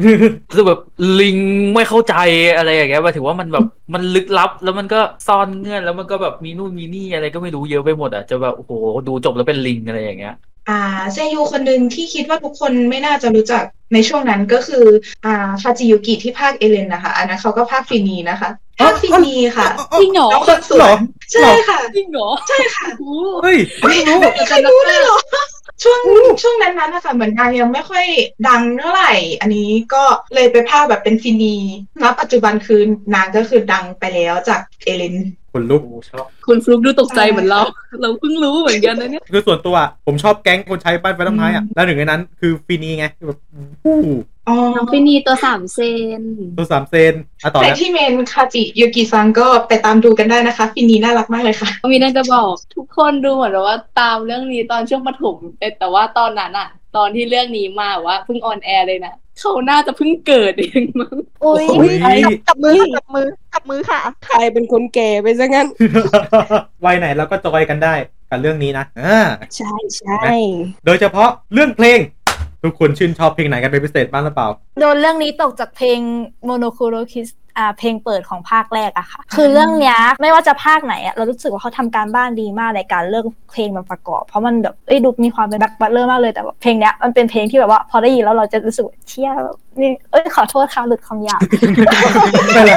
[0.53, 0.79] คือแบบ
[1.21, 1.37] ลิง
[1.75, 2.15] ไม่เข้าใจ
[2.57, 8.71] อะไรอย่างเงี้ยมาถือว่ามันแบบมันลึกลับ แล้วมันก็ซ่อนเงื่อนแล้วมันก็แบบมีนู่นมีนี่อะไรก็ไม่รู้เยอะไปหมดอะจะแบบโอ้โห
[9.07, 10.35] ดูจบแล้วเป็นลิงอะไรอย่างเงี้ย
[10.69, 10.79] อ่า
[11.13, 14.85] เซยูคนหนึ่งที่คิดว่าทุกคนไม่น่าจะรู้จักในช่วงนั้นก็คือ
[15.25, 19.67] อ่าคาจิยุกิที่ภาคเอเลนนะคะ อันนั้นเขาก็ภาคฟินีนะคะภาคฟินีค่ะ
[19.99, 20.95] จริงเหรอน้องคนสเหรวอย
[21.31, 25.17] ใช่ค่ะจริงเหรอใช่ค่ะโอ้เฮ้ยไม่รู้ไม่มีใครรู้เลยเหรอ
[25.83, 26.01] ช่วง
[26.41, 28.05] ช่วงนั้นนั้นนะคะเหมือนนางยังไม่ค่อย
[28.47, 30.03] ดังเท่าไหร่ อันนี้ก็
[30.35, 31.55] เลยไปภาคแบบเป็นฟินี
[32.01, 32.81] ณปัจจุบันคือ
[33.15, 35.15] นางก็คือดังไปแล้วจากเอเลน
[35.51, 35.81] คนลุก
[36.11, 37.59] ชอบคุณฟลุกดูตกใจเหมือนเรา
[38.01, 43.39] เราเพิ่งรู้เหมือนกันนะเนี่ย คือส่วนตัวอะผมชอบแก๊งคนใช้บ้านไฟต้นไม้อะแล้วหนึ่งในนั้นคือฟินีไงแบบ
[43.85, 43.97] อู้
[44.47, 45.79] อ๋อน้องฟินีตัวสามเซ
[46.19, 46.21] น
[46.57, 61.85] ตัวสามเซนอะต่อแต่แล้วที่เมนคาจิยูกิซังก็ไปตามดูกันได้นะคะ ฟินีน่ารักมากเลยค่ะมีนั่นจะบอกทุกคนดูเหมือนว่าตามเรื่องนี้ตอนช่วงปฐมแต่แต่ว่าตอนนั้นอะตอนที่เรื่องนี้มาว่าเพิ่ง on air เลยนะ เขาน่าจะเพิ่งเกิดเองมั้งอุ้ยอุ๊
[62.19, 65.67] ยจับมือจับมือจับมือค่ะ ใครเป็นคนแก่ไปซะงั้น
[66.85, 67.93] วัยไหนเราก็จอยกันได้
[68.29, 69.19] กับเรื่องนี้นะอ่า
[69.55, 70.23] ใช่ใช่
[70.85, 71.99] โดยเฉพาะเรื่องเพลง
[72.63, 74.47] ทุกคนชื่นชอบเพลงไหนกันเป็นพิเศษบ้างหรือเปล่า
[74.79, 75.99] โดนเรื่องนี้ตกจากเพลง
[76.45, 77.38] モノクロのキスอ่า
[77.77, 89.29] เพลงเปิดของภาคแรกอะค่ะ คือเรื่องเนี้ยไม่ว่าจะภาคไหนอะเรารู้สึกว่าเขาทำการบ้านดีมากในการเลือกเพลงมาประกอบ เพราะมันแบบเอ้ยดูมีความเป็น Black Butler มากเลยแต่ว่าเพลงเนี้ยมันเป็นเพลงที่แบบว่าพอได้ยินแล้วเราจะรู้สึกว่าเชี่ย
[89.81, 91.41] นี่เอ้ยขอโทษค่ะหลุดคำหยาบ
[92.45, 92.71] ไม่เป็นไร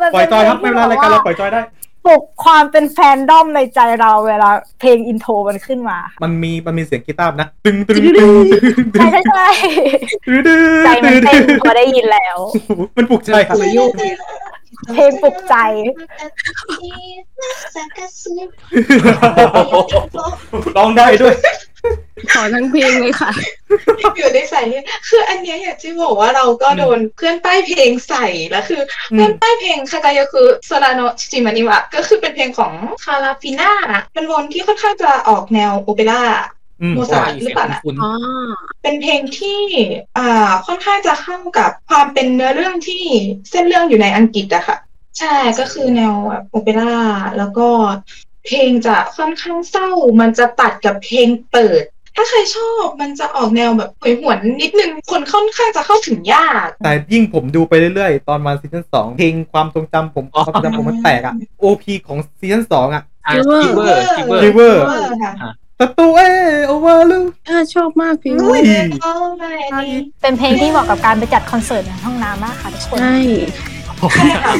[0.00, 1.60] มันปล่อยจอยครับพลไม่งเป็นไรที่รายการเราแบบปล่อยจอยได้
[2.06, 8.62] ปลุกความเป็นแฟนดอมในใจเราเวลาเพลง intro มันขึ้นมาค่ะมันมีมันมีเสียงกีตาร์นะตึงตึงตึงตึง
[8.94, 9.46] ตึงใช่ใช่ใช่
[10.26, 12.36] ตึงตึงใจมันเต้นพอได้ยินแล้ว
[12.96, 13.56] มันปลุกใจครับ
[14.94, 15.54] เพลงปลุกใจ
[20.76, 21.34] ร้องได้ด้วย
[22.32, 23.30] ขอทั้งเพลงเลยค่ะ
[24.16, 31.00] อยู่ในสายเลือดคืออันเนี้ยอยากจะบอกว่าเราก็โดนเพื่อนป้ายเพลงใส่แล้วคืออมเพื่อนป้ายเพลง輝く空の
[31.30, 32.72] 静寂にはก็คือเป็นเพลงของ
[33.04, 33.72] คาราฟิน่า
[34.14, 36.22] เป็นวงที่ค่อนข้างจะออกแนวโอเปร่า
[36.82, 38.12] อืมโมซาร์ทหรือเปล่านะคุณอ๋อ
[38.82, 39.60] เป็นเพลงที่
[40.18, 43.02] อ่าค่อนข้างจะเข้ากับความเป็นเนื้อเรื่องที่
[43.50, 44.78] เส้นเรื่องอยู่ในอังกฤษอะค่ะ
[45.18, 46.94] ใช่ก็คือแนวแบบโอเปร่า
[47.38, 47.68] แล้วก็
[48.46, 51.84] เพลงจะค่อนข้างเศร้า มันจะตัดกับเพลงเปิด
[52.16, 65.08] ถ้าใครชอบมันจะออกแนวแบบโหยหวนนิดนึง คนค่อนข้างจะเข้าถึงยาก แต่ยิ่งผมดูไปเรื่อยๆ ตอนมาซีซั่นสองเพลงความทรงจำผมความทรงจำผมมันแตกอะ OP ของซีซั่นสองอะอ่าจิเวอร์จิเวอร์ Giver เออ
[65.42, 66.22] ค่ะประตูเอ
[66.66, 68.60] โอเวอร์ลูอ่าชอบมากเพลงอุ้ย
[69.02, 73.16] โอ้ไม่อันนี้เป็นเพลงที่เหมาะกับการไปจัดคอนเสิร์ตในห้องน้ำมากค่ะทุกคนใช่
[74.12, 74.54] ใช่ค่ะ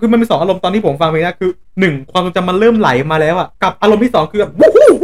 [0.00, 5.03] คือมันมีสองอารมณ์ตอนที่ผมฟังเพลงนะคือหนึ่งความทรงจำมันเริ่มไหลมาแล้วอะกับอารมณ์ที่สองคือแบบวู้ฮู้วู้ฮ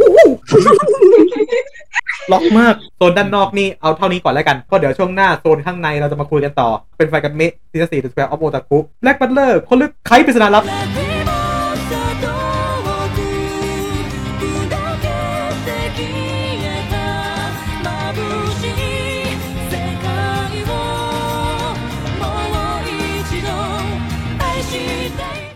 [2.31, 10.63] ร็อกมาก โซนด้านนอกนี่เอาเท่านี้ก่อนแล้วกันเพราะเดี๋ยวช่วงหน้าโซนข้างในเราจะมาคุยกันต่อ เป็นแฟนกันเมะซีซั่นสี่ The Square of Otaku Black Butler คนลึกไขปริศนาลับ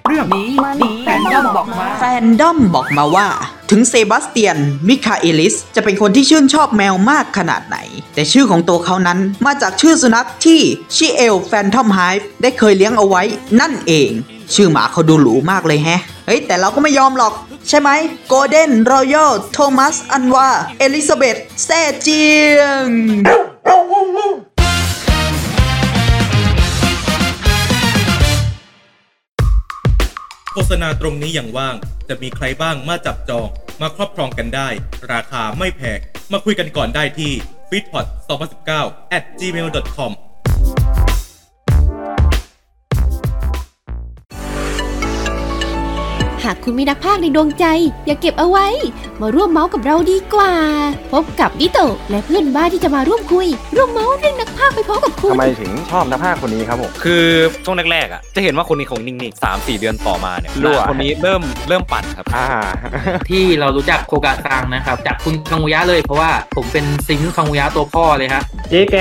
[0.07, 0.49] เรื่องนี้
[1.05, 3.27] แฟนดอมบอกมาแฟนดอมบอกมาว่า
[3.69, 7.77] ถึงเซบาสเตียน มิคาเอลิส จะเป็นคนที่ชื่นชอบแมวมากขนาดไหน
[8.15, 10.61] แต่ชื่อของตัวเขานั้นมาจากชื่อสุนัขที่
[10.95, 13.23] ชิเอลแฟนทอมไฮฟ์ได้เคยเลี้ยงเอาไว้
[13.61, 14.09] นั่นเอง
[14.53, 17.33] ชื่อหมาเขาดูหรูมากเลยแฮะ เฮ้ย แต่เราก็ไม่ยอมหรอก
[17.69, 17.89] ใช่ไหม
[18.27, 20.49] โกลเด้นรอยัลโทมัสอันวา
[20.79, 22.23] เอลิซาเบธแซ่เจี
[22.57, 31.75] ยงาตรงนี้อย่างว่าง
[32.09, 33.47] จะมีใครบ้างมาจับจอง
[33.81, 34.69] มาครอบครองกันได้
[35.11, 35.99] ราคาไม่แพง
[36.31, 37.31] มาคุยกันก่อนได้ที่
[37.69, 38.05] f e e d p o t
[38.59, 40.11] 2019 at gmail.com
[46.45, 47.65] หากคุณมีนักพากย์ในดวงใจ
[48.05, 48.67] อย่าเก็บเอาไว้
[49.21, 50.51] มาร่วมเมาส์กับเราดีกว่า
[51.13, 57.23] พบกับดิโตะและเพื่อนบ้านที่จะมาร่วมคุย ร่วมเมาส์เรื่องนักพากย์ไปพร้อมกับคุณ ทำไมถึงชอบนักพากย์คนนี้ครับผม คือ
[57.65, 62.45] ช่วงแรกๆอะจะเห็นว่าคนนี้คงนิ่งๆสามสี่เดือนต่อมาเนี่ยรั่ว คนนี้เริ่มเริ่มปั่นครับ อ่า
[63.29, 68.97] ที่เรารู้จักโคกะซังนะครับจากคุณคังุยะเลยเพราะว่าผมเป็นซิงค์คังุยะตัวพ่อเลยฮะเจ๊แก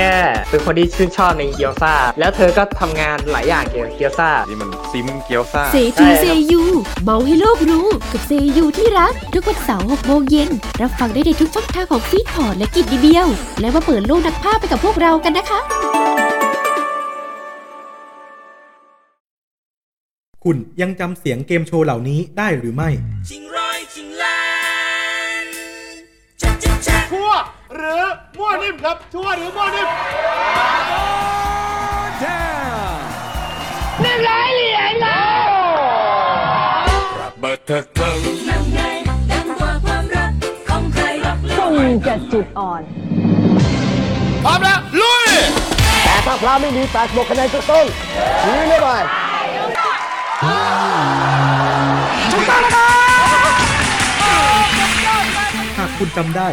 [0.49, 6.63] เป็นคนที่ชื่นชอบในเกียวซาแล้วเธอก็ทำงานหลายอย่างเกี่ยวกับเกียวซานี่มันซิมเกียวซ่า เซจูเซยู
[7.03, 10.49] เมาให้โลกรู้กับเซยูที่รัก ทุกวันเสาร์6โมงเย็น
[10.81, 13.27] รับฟังได้ในทุกช่องทางของฟีดพอร์ตและกิจดีเบียว
[13.59, 15.59] และมาเปิดโลกนักพากย์ไปกับพวกเรากันนะคะ
[20.43, 22.89] คุณยังจำเสียงเกมโชว์เหล่านี้ได้หรือไม่
[27.11, 27.31] ชั่ว
[27.75, 28.03] หรือ
[28.37, 29.89] มั่วนิ่มครับชั่วหรือมั่วนิ่ม
[42.07, 42.81] สองจุดอ่อน
[44.43, 45.29] พร้อมแล้วลุย
[46.03, 47.85] แต่ถ้าพระไม่มีแปดบวกคะแนนก็ต้อง
[48.43, 48.87] ชี้ไม่ไป
[55.77, 56.49] หากคุณจำได้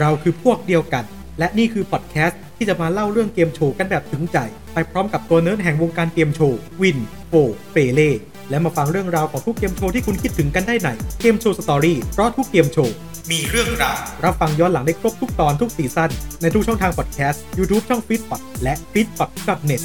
[0.00, 1.04] เราคือพวกเดียวกัน
[1.38, 4.38] และนี่คือพอดแคสต์ที่จะมาเล่าเรื่องเกมโชว์กันแบบถึงใจ
[4.74, 6.98] ไปพร้อมกับตัวเนิร์ดแห่งวงการเกมโชว์ วิน
[7.28, 7.32] โฟ
[7.72, 8.12] เปเล่
[8.50, 10.88] และมาฟังเรื่องราวของทุกเกมโชว์ที่คุณคิดถึงกันได้ใน
[11.20, 12.94] เกมโชว์สตอรี่เพราะทุกเกมโชว์
[13.30, 16.10] มีเรื่องราวรับฟังย้อนหลังได้ครบทุกตอนทุกซีซั่น
[16.42, 19.30] ในทุกช่องทางพอดแคสต์ YouTube ช่องฟีดพอดและฟีดพอด
[19.70, 19.82] .net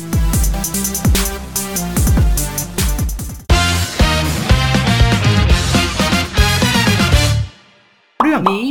[8.23, 8.63] เรื่องนี้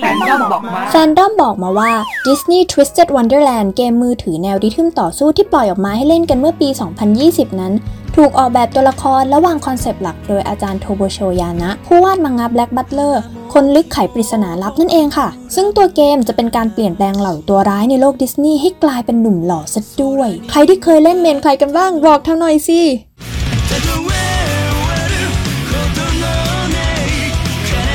[0.00, 1.90] แฟนดอมบอกมาแฟนดอมบอกมาว่า
[2.26, 6.68] Disney Twisted Wonderland เกมมือถือแนว rhythm ต่อสู้ที่ปล่อยออกมาให้เล่นกันเมื่อปี
[7.14, 7.72] 2020 นั้น
[8.16, 13.22] ถูกออกแบบตัวละครและวางคอนเซปต์หลักโดยอาจารย์โทโบโสะ ยานะ ผู้วาดมังงะ Black Butler
[13.52, 22.80] คนลึกไขปริศนาลับนั่นเองค่ะ ซึ่งตัวเกมจะเป็นการเปลี่ยนแปลงเหล่าตัวร้ายในโลกดิสนีย์ให้กลายเป็นหนุ่มหล่อซะด้วย ใครที่เคยเล่น main ใครกันบ้างบอกเราหน่อยสิ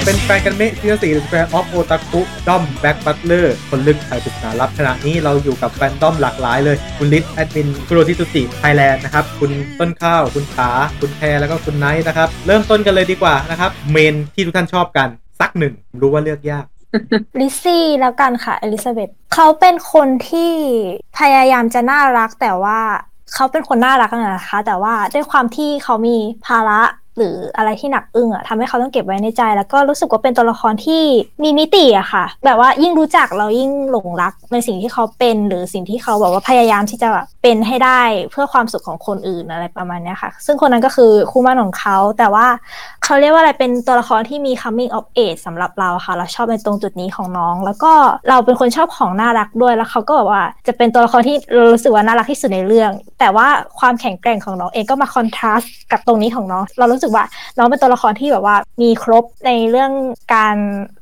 [0.09, 15.07] เป็นแฟนกันเมะซีซั่นสี่ The Square of Otaku ด้อม Black Butler คนลึกไขปริศนาลับขณะนี้เราอยู่กับแฟนด้อมหลากหลายเลย คุณลิศแอดมินคุโรชิสึจิไทยแลนด์นะครับ คุณต้นข้าว คุณขา คุณแพรแล้วก็คุณไนท์นะครับ เริ่มต้นกันเลยดีกว่านะครับ เมนที่ทุกท่านชอบกัน
[15.39, 16.65] สักหนึ่งรู้ว่าเลือกยาก
[17.39, 20.53] ลิซซี่แล้วกันค่ะอลิซาเบธเขาเป็นคนที่
[21.19, 22.79] พยายามจะน่ารักแต่ว่า
[23.33, 26.17] เขาเป็นคนน่ารักนะคะ แต่ว่าด้วยความที่เขามี
[26.47, 26.81] ภาระ
[27.17, 31.03] หรืออะไรที่หนักอึ้งอะทำให้เขาต้องเก็บไว้ในใจ แล้วก็รู้สึกว่าเป็นตัวละครที่
[31.43, 38.01] มีมิติอะค่ะ แบบว่ายิ่งรู้จักเรายิ่งหลงรักในสิ่งที่เขาเป็น หรือสิ่งที่เขาแบบว่าพยายามที่จะแบบเป็นให้ได้
[38.31, 42.47] เพื่อความสุขของคนอื่นอะไรประมาณนี้ค่ะ ซึ่งคนนั้นก็คือคู่มั่นของเขา แต่ว่า
[43.03, 47.91] เขาเรียกว่าอะไรเป็นตัวละครที่มี coming of age สำหรับเราค่ะ เราชอบในตรงจุดนี้ของน้อง แล้วก็
[48.29, 53.47] เราเป็นคนชอบของน่ารักด้วยแล้วเขาก็แบบว่าจะเป็นตัวละครที่เรารู้สึกว่าน่ารักที่สุดในเรื่อง แต่ว่า
[53.79, 57.25] ความแข็งแกร่งของน้องเองก็มาคอนทราสต์กับตรงนี้ของน้อง เรารู้สึกว่า
[57.57, 59.91] น้องเป็นตัวละครที่แบบว่ามีครบในเรื่อง
[60.35, 60.55] การ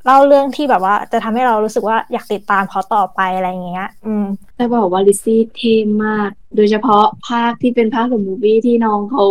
[0.04, 9.24] เล่าเรื่องที่แบบว่า จะทำให้เรารู้สึกว่าอยากติดตามเขาต่อไปอะไรอย่างเงี้ย อืมแต่บอกว่าลิซซี่เท่มาก โดยเฉพาะภาคที่เป็นภาคของมูฟี่ที่น้องเขา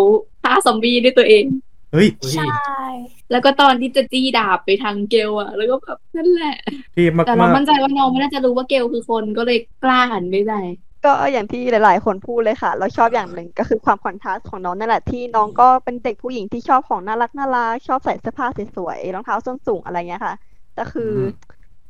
[0.43, 1.45] ฆ่าซอมบี้ด้วยตัวเอง
[1.93, 2.55] เฮ้ยใช่
[3.31, 6.55] แล้วก็ตอนที่จะจี้ดาบไปทางเกลอะแล้วก็แบบนั่นแหละ
[6.95, 10.61] ที่มากแต่เรามั่นใจว่าน้องไม่น่าจะรู้ว่าเกลคือคนก็เลยกล้าหันไปใส่
[11.05, 20.35] ก็อย่างที่หลาย ๆ คนพูดเลยค่ะ เราชอบอย่างหนึ่งก็คือความคอนทราสต์ของน้องนั่นแหละที่น้องก็เป็นเด็กผู้หญิงที่ชอบของน่ารักน่ารักชอบใส่เสื้อผ้าสวยๆรองเท้าส้นสูงอะไรเงี้ยค่ะ
[20.73, 21.13] แต่คืออ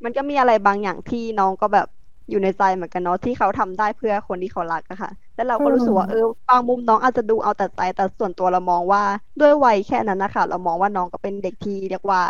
[0.04, 1.88] มันก็มีอะไรบางอย่างที่น้องก็แบบ
[2.30, 9.04] อยู่ในใจเหมือนกันเนาะที่เขาทำได้เพื่อคนที่เขารักอะค่ะ แล้วเราก็รู้สึกว่าเออบางมุมน้องอาจจะดูเอาแต่ใจแต่ส่วนตัวเรามองว่า
[9.42, 12.22] ด้วยวัยแค่นั้นนะคะเรามองว่าน้องก็เป็นเด็กที่เรียกว่า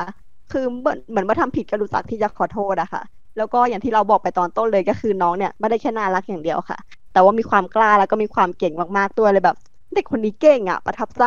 [0.52, 3.02] คือเหมือนเหมือนว่าทำผิดก็รู้จักที่จะขอโทษอะค่ะ
[3.38, 6.78] แล้วก็อย่างที่เราบอกไปตอนต้นเลยก็คือน้องเนี่ยไม่ได้แค่น่ารักอย่างเดียวค่ะ
[7.14, 9.58] แต่ว่ามีความกล้าแล้วก็มีความเก่งมากๆด้วยเลยแบบ
[9.96, 11.24] เด็กคนนี้เก่งอะประทับใจ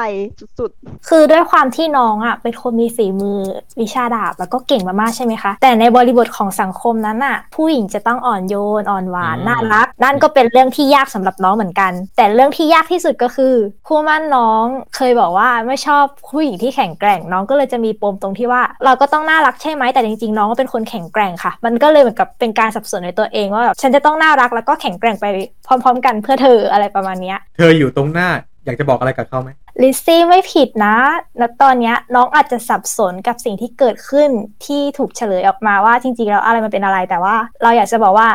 [0.58, 0.70] สุด
[1.08, 3.38] คือด้วยความที่น้องอะเป็นคนมีฝีมือ
[3.80, 13.54] วิชาดาบแล้วก็เก่งมากๆใช่ไหมคะ แต่ในบริบทของสังคมนั้นอะผู้หญิงจะต้องอ่อนโยนอ่อนหวานน่ารัก นั่นก็เป็นเรื่องที่ยากสำหรับน้องเหมือนกัน แต่เรื่องที่ยากที่สุดก็คือ
[13.88, 14.64] คู่มั่นน้อง
[14.96, 25.26] เคยบอกว่าไม่ชอบผู้หญิงที่แข็งแกร่งน้องก็เลยจะมีปมตรงที่ว่า เราก็ต้องน่ารักใช่ไหมแต่จริงๆ น้องก็เป็นคนแข็งแกร่งค่ะ มันก็เลยเหมือนกับเป็นการสับสนในตัวเองว่าแบบฉันจะต้องน่ารักแล้วก็แข็งแกร่งไป
[25.66, 28.28] พร้อม ๆ กันเพื่อเธออะไรประมาณเนี้ยเธออยู่ตรงหน้า
[28.64, 29.50] อยากจะบอกอะไรกับเขาไหม
[29.82, 30.96] ลิซซี่ไม่ผิดนะ
[31.40, 34.30] ณตอนนี้น้องอาจจะสับสนกับสิ่งที่เกิดขึ้น
[34.66, 38.28] ที่ถูกเฉลยออกมาว่าจริงๆแล้วอะไรมันเป็นอะไร แต่ว่าเราอยากจะบอกว่า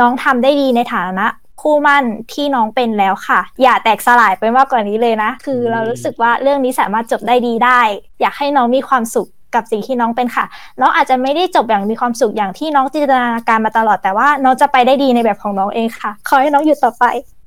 [0.00, 1.26] น้องทำได้ดีในฐานะ
[1.62, 7.80] คู่มั่นที่น้องเป็นแล้วค่ะ อย่าแตกสลายไปมากกว่านี้เลยนะ คือเรารู้สึกว่าเรื่องนี้สามารถจบได้ดีได้
[8.20, 10.44] อยากให้น้องมีความสุขกับสิ่งที่น้องเป็นค่ะ
[10.80, 17.04] น้องอาจจะไม่ได้จบอย่างมีความสุขอย่างที่น้องจินตนาการมาตลอดแต่ว่าน้องจะไปได้ดีในแบบของน้องเองค่ะ ขอให้น้องอยู่ต่อไป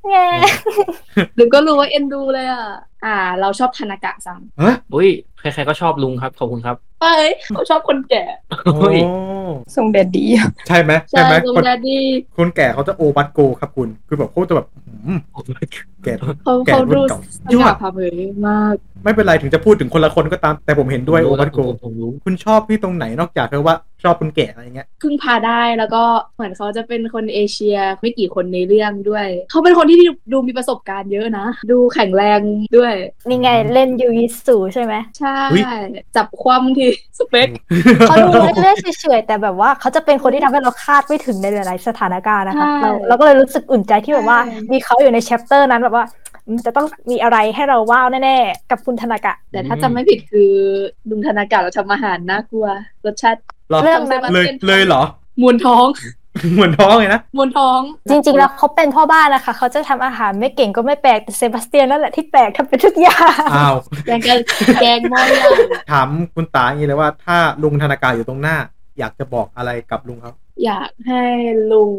[0.09, 0.25] แง่
[1.35, 2.65] หรือก็รู้ว่าเอ็นดูเลยอะ
[3.05, 4.39] อ่า เราชอบธนากะซัง
[4.93, 5.09] อุ้ย
[5.39, 8.23] ใครๆก็ชอบลุงครับขอบคุณครับเอ้ยเขาชอบคนแก่
[8.79, 10.25] เฮ้ยๆทรงแดดดี
[10.67, 12.03] ใช่ไหมใช่ไหมตรงคนแดดดี้
[12.37, 14.67] คนแก่เขาจะโอบัตโกครับคุณ คือแบบเขาจะแบบ
[15.07, 15.19] อืม
[16.03, 16.31] แก่เขา
[16.65, 18.15] แก่เขารุ่ดูนเก่าสยอง่าดผ่าเผย
[18.47, 21.59] มาก ไม่เป็นไรถึงจะพูดถึงคนละคนก็ตามแต่ผมเห็นด้วยโอบัตโก
[22.25, 26.03] คุณชอบพี่ตรงไหนนอกจากเธอว่าชอบคนแก่อะไรเงี้ยพึ่งพาได้แล้วก็
[26.35, 32.39] เหมือนเขาจะเป็นคนเอเชียไม่กี่คนในเรื่องด้วย เขาเป็นคนที่ดูดูมีประสบการณ์เยอะนะ ดูแข็งแรง
[32.77, 32.93] ด้วย
[33.27, 35.37] นี่ไงเล่นยูยิสูใช่ไหมใช่
[36.15, 36.87] จับความที
[37.19, 37.47] สเปค
[38.07, 44.39] เขาดูเรื่อยๆเฉยๆแต่แบบว่าเขาจะเป็นคนที่ทำให้เราคาดไม่ถึงในหลายๆสถานการณ์นะคะใช่เราเราก็เลยรู้สึกอุ่นใจที่แบบว่า
[44.71, 46.20] มีเขาอยู่ในแชปเตอร์นั้นแบบว่าอืม
[46.65, 50.51] จะต้องมีอะไรให้เราว้าวแน่ๆ กับคุณธนากะ แต่ถ้าจำไม่ผิดคือ
[51.09, 52.67] ลุงธนากะเราทำอาหารน่ากลัว
[53.05, 55.03] รสชาติหรอเรื่องนั้นเลยเลยเหรอ
[55.41, 55.87] มวนท้อง
[56.53, 64.39] เหมือนท้องเลยนะมวนท้อง จริง ๆ แล้วเขาเป็นพ่อบ้านนะคะ เขาจะทำอาหารไม่เก่งก็ไม่แปลกแต่เซบาสเตียนนั่นแหละที่แปลกทำเป็นทุกอย่างอ้าวแกงกัน
[64.81, 65.47] แกงหม้อใหญ่
[65.91, 68.55] ถามคุณตาอย่างนี้เลยว่าถ้าลุงธนากาอยู่ตรงหน้า
[68.99, 70.33] อยากจะบอกอะไรกับลุงครับ
[70.65, 71.23] อยากให้
[71.71, 71.93] ลุง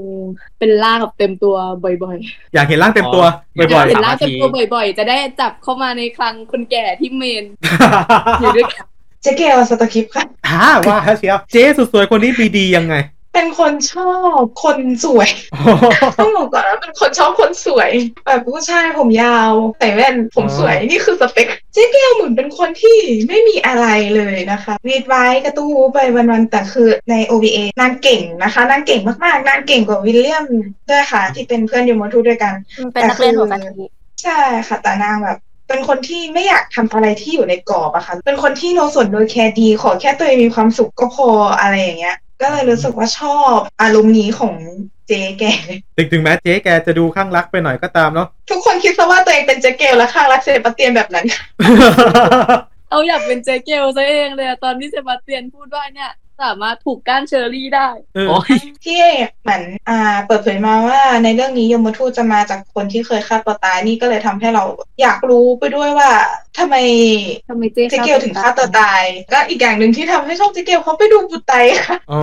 [0.58, 2.18] เป็นร่างแบบเต็มตัวบ่อย
[2.54, 7.44] อยากเห็นร่างเต็มตัวๆอยาบ่อกยเห็นร่างเต็มตัวบ่อย ๆ จะได้จับเข้ามาในคลังคนแก่ที่เมน
[8.40, 8.84] อยู่ด้วยกัน
[9.22, 12.94] เจ๊เกรล ซัทคลิฟค่ะๆฮ่าว่าเชียวเจ๊สุดสวยคนนี้มีดียังไง
[13.34, 15.30] เป็นคนชอบคนสวย
[16.18, 17.90] ต้องบอกก่อนว่าเป็นคนชอบคนสวย
[18.26, 30.46] แบบผู้ชายผมยาวใส่แว่นผมสวยนี่คือสเปคเจ๊เกรลเหมือนเป็นคนที่ไม่มีอะไรเลยนะคะกรี๊ดวี้ดกระตู้ไปวันๆแต่คือใน OVA นางเก่งนะคะนางเก่งมากๆนางเก่งกว่าวิลเลียม
[30.90, 32.54] ด้วยค่ะ ที่เป็นเพื่อนยูโมทูด้วยกัน
[32.92, 33.84] เป็นนักเรียนหัวกะทิ
[34.22, 41.28] ใช่ค่ะแต่นางแบบเป็นคนที่ไม่อยากทำอะไรที่อยู่ในกรอบอะค่ะ เป็นคนที่ no สน no care ดี ขอแค่ตัวเองมีความสุขก็พอ
[41.60, 44.54] อะไรอย่างเงี้ย ก็เลยรู้สึกว่าชอบอารมณ์นี้ของ
[45.08, 45.44] เจ๊แก
[45.96, 51.26] ถึงถึงแม้เจ๊แกจะดูคลั่งรักไปหน่อยก็ตามเนาะทุกคนคิดซะว่าตัวเองเป็นเจ๊เกรลและคลั่งรักเซบาสเตียนแบบนั้น
[52.90, 56.10] เอาอยากเป็นเจ๊เกรลซะเองเลยอะตอนที่เซบาสเตียนพูดว่าเนี่ย
[56.42, 57.88] สามารถผูกก้านเชอรี่ได้
[58.84, 59.00] ที่
[59.42, 64.64] เหมือนอ่า เปิดเผยมาว่าในเรื่องนี้ยมทูตจะมาจากคนที่เคยฆ่าตัวตายนี่ก็เลยทำให้เรา
[65.02, 66.10] อยากรู้ไปด้วยว่า
[66.58, 66.76] ทำไม
[67.48, 71.52] ทำไมเจเจเกลถึงฆ่าตัวตาย ก็อีกอย่างหนึ่งที่ทำให้ชอบเจเกลเขาไปดูบุตไต
[71.86, 72.20] ค่ะอ๋อ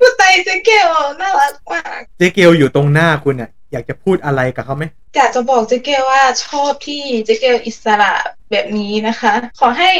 [0.00, 0.88] บุตไตเจเกล
[1.20, 4.84] น่ารักมากเจ๊เกลอยู่ตรงหน้าคุณเนี่ยอยากจะพูดอะไรกับเขาไหม
[5.16, 8.12] อยากจะบอกเจเกลว่าชอบที่เจเกลอิสระ
[8.50, 9.92] แบบนี้นะคะ ขอให้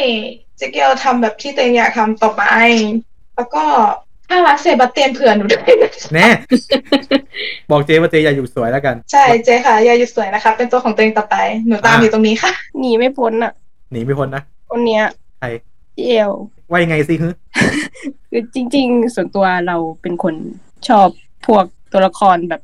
[0.59, 2.45] เจเกลทำแบบที่ตัวเองอยากทำต่อไป
[3.37, 3.65] แล้วก็
[4.29, 6.29] ถ้ารักเซบาสเตียนเผื่อหนูด้วยนะแน่
[7.71, 13.53] บอกเจว่าเจอย่าอยู่สวยแล้วกัน ใช่เจค่ะ อย่าหยุดสวยนะคะ เป็นตัวของตัวเองต่อไป หนูตามอยู่ตรงนี้ค่ะ หนีไม่พ้นอะ
[13.93, 15.05] หนีไม่พ้นนะ คนเนี้ย
[15.39, 15.49] ใคร
[15.95, 16.31] พี่เอล
[16.71, 17.29] ว่ายังไงสิฮึ
[18.31, 20.35] คือจริง ๆ ส่วนตัวเราเป็นคน
[20.89, 21.09] ชอบ
[21.47, 22.63] พวกตัวละครแบบ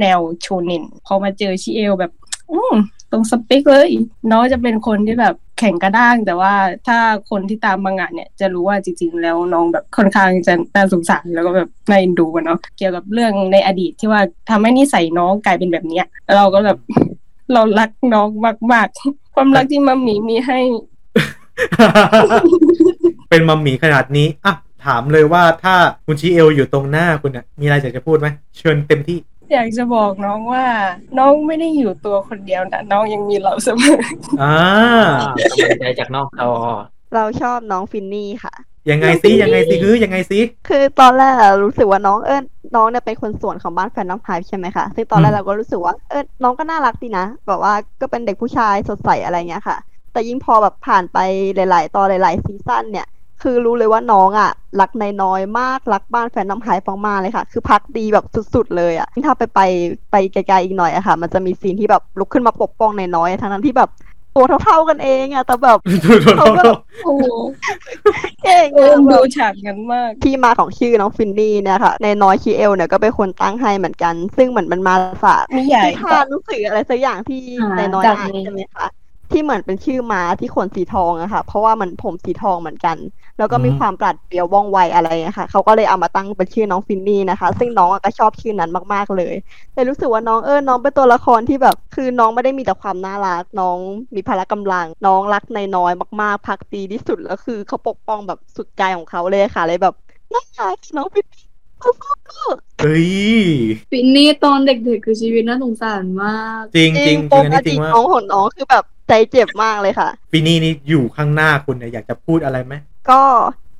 [0.00, 2.12] แนวโชเน็นพอมาเจอชิเอลแบบ
[2.52, 2.74] อืม
[3.10, 3.90] ตรงสเปคเลย
[4.30, 6.52] น้องจะเป็นคนที่แบบ แข็งกระด้าง แต่ว่า
[6.86, 6.98] ถ้า
[7.30, 16.78] คนที่ตามมังงะเนี่ยจะรู้ว่าจริง ๆ แล้วน้องแบบค่อนข้างจะน่าสงสารแล้วก็แบบน่าเอ็นดูเนาะเกี่ยวกับเรื่องในอดีตที่ว่าทำให้นิสัยน้องกลายเป็นแบบเนี้ย เราก็แบบ
[17.52, 18.28] เรารักน้อง
[18.72, 20.58] มากๆ ความรักที่มัมมี่มีให้
[23.28, 25.74] เป็นมัมหมีขนาดนี้อะถามเลยว่าถ้า
[26.06, 29.18] คุณชีเอลอยู่ตรงหน้าคุณเนี่ยมีอะไรอยากจะพูดไหมเชิญเต็มที่
[29.52, 30.64] อยากจะบอกน้องว่า
[31.18, 33.98] น้องไม่ได้อยู่ตัวคนเดียวนะน้องยังมีเราเสมอ
[34.42, 34.56] อ่า
[35.50, 36.50] กำลังใจจากนอกจอ
[37.14, 38.54] เราชอบน้องฟินนี่ค่ะ
[38.90, 42.44] ยังไงสิยังไงสิคือยังไงสิคือตอนแรกอะรู้สึกว่าน้องเอิญ
[42.76, 49.76] น้องเนี่ยเป็นคนสวนของบ้านแฟนน้องพายใช่ไหมคะซึ่งตอนแรกเราก็รู้สึกว่าเออน้องก็น่ารักดีนะแบบว่าก็เป็นเด็กผู้ชายสดใสอะไรเงี้ยค่ะ
[50.12, 51.18] แต่ยิ่งพอแบบผ่านไป
[51.56, 53.06] หลาย ๆ ตอนหลาย ๆ ซีซั่นเนี่ย
[53.42, 59.60] คือรู้เลยว่าน้องอะรักนายน้อยมากรักบ้านแฟนน้ำหายฟังมากเลยค่ะ คือพักดีแบบสุดๆเลยอะถ้าไปไป
[60.10, 63.90] ไปไกลๆอีกหน่อยอะค่ะ มันจะมีซีนที่แบบลุกขึ้นมาปกป้องนายน้อยทั้งนั้นที่แบบ
[64.36, 65.78] ตัวเท่าๆกันเองอะแต่แบบ
[66.36, 67.24] เขาแบบโอ้โห
[68.44, 74.94] เก่งเออะแบบชอบฉากนั้นมาก ที่มาของชื่อน้องฟินนี่เนี่ยค่ะ นายน้อยชิเอลเนี่ยก็เป็นคนตั้งให้เหมือนกัน ซึ่งเหมือนมันมา
[75.24, 78.86] จากนิยายนิทานหนังสืออะไรสักอย่างที่อ่านายน้อยจากอ่านนี้ใช่ไหมคะ
[79.32, 82.96] ที่เหมือนเป็นชื่อม้าที่ขนสีทองอะค่ะ เพราะว่ามันผมสีทองเหมือนกัน
[83.38, 89.34] แล้วก็มีอืมความปราดเปรียวว่องไวอะไรอย่างเงี้ยค่ะเขาก็เลยเอามาตั้งเป็นชื่อน้องฟินนี่นะคะ ซึ่งน้องอะก็ชอบชื่อนั้นมากๆเลย
[89.74, 93.78] เลยรู้สึกว่าน้องเออน้องเป็นตัวละครที่แบบ คือน้องไม่ได้มีแต่ความน่ารัก น้อง
[94.14, 99.94] มีพละกำลัง น้องรักในายน้อยมากๆพักดีที่สุดแล้วคือเขาปกป้องแบบสุดใจของเขาเลยค่ะเลยแบบ
[100.32, 101.44] น่ารักน้องฟินนี่
[102.80, 103.08] เฮ้ย
[103.90, 106.30] ฟินนี่ตอนเด็กๆคือชีวิตน่าสงสารมา
[106.62, 112.74] ก จริงจริงจปริงมอันอนี้จริดีงตว่าน้องของน้องคือแบบ ใจเจ็บมากเลยค่ะฟินี่นี่อยู่ข้างหน้าคุณเนี่ยอยากจะพูดอะไรไหม
[113.10, 113.22] ก็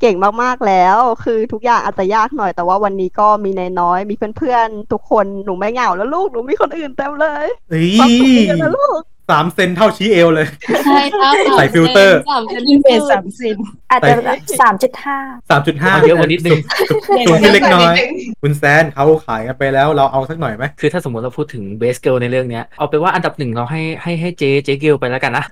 [0.00, 10.46] เก่งมากๆแล้ว คือทุกอย่างอาจจะยากหน่อย แต่ว่าวันนี้ก็มีนายน้อย มีเพื่อนๆ ทุกคน หนูไม่เหงาแล้วลูก หนูมีคนอื่นเต็มเลยเฮ้ยความสุขเยอะนะลูก สามเซนเท่าชีเอลเลย
[10.86, 13.56] ใช่ครับใส่ฟิลเตอร์ สามเซนอินเวสสามเซน
[13.90, 15.18] อาจจะแบบสามจุดห้า
[15.50, 16.58] สามจุดห้าเอาเยอะกว่านิดนึง
[17.26, 17.94] สูงขึ้นเล็กน้อย
[18.42, 25.44] คุณแซนเขาขายกันไปแล้วเราเอาสักหน่อยไหมคือถ้าสมมติเราพูดถึงเบสเกิลในเรื่องเนี้ย เอาไปนว่าอันดับหนึ่งเราให้ให้ให้เจเจเกลไปแล้วกันนะ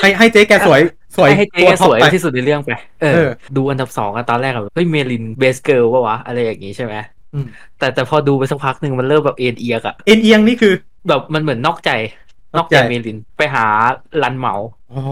[0.00, 0.80] ให้ให้เจ๊แกสวย
[1.16, 2.70] สวยให้ให้เจตัวแก top สวยไปที่สุดในเรื่องไป
[3.02, 6.94] เอเอออดูอันดับสองอะตอนแรกอะแบบเฮ้ยเมลิน best girl วะวะอะไรอย่างงี้ใช่ไหม
[7.34, 7.46] อืม
[7.78, 10.72] แต่แต่พอดูไปสักพักหนึ่งมันเริ่มแบบเอ็นเอียกอะเอ็นเอียงนี่คือ
[11.08, 11.90] แบบมันเหมือนนอกใจ
[12.56, 13.66] นอกใจนอกใจเมลินไปหา
[14.22, 14.54] รันเหมา
[14.92, 15.02] อ๋อ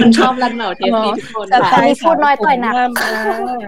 [0.00, 2.74] มันชอบรันเหมาเทปนี้ทุกคนแต่ค่ะตอนนี้พูดน้อยต่อยหนัก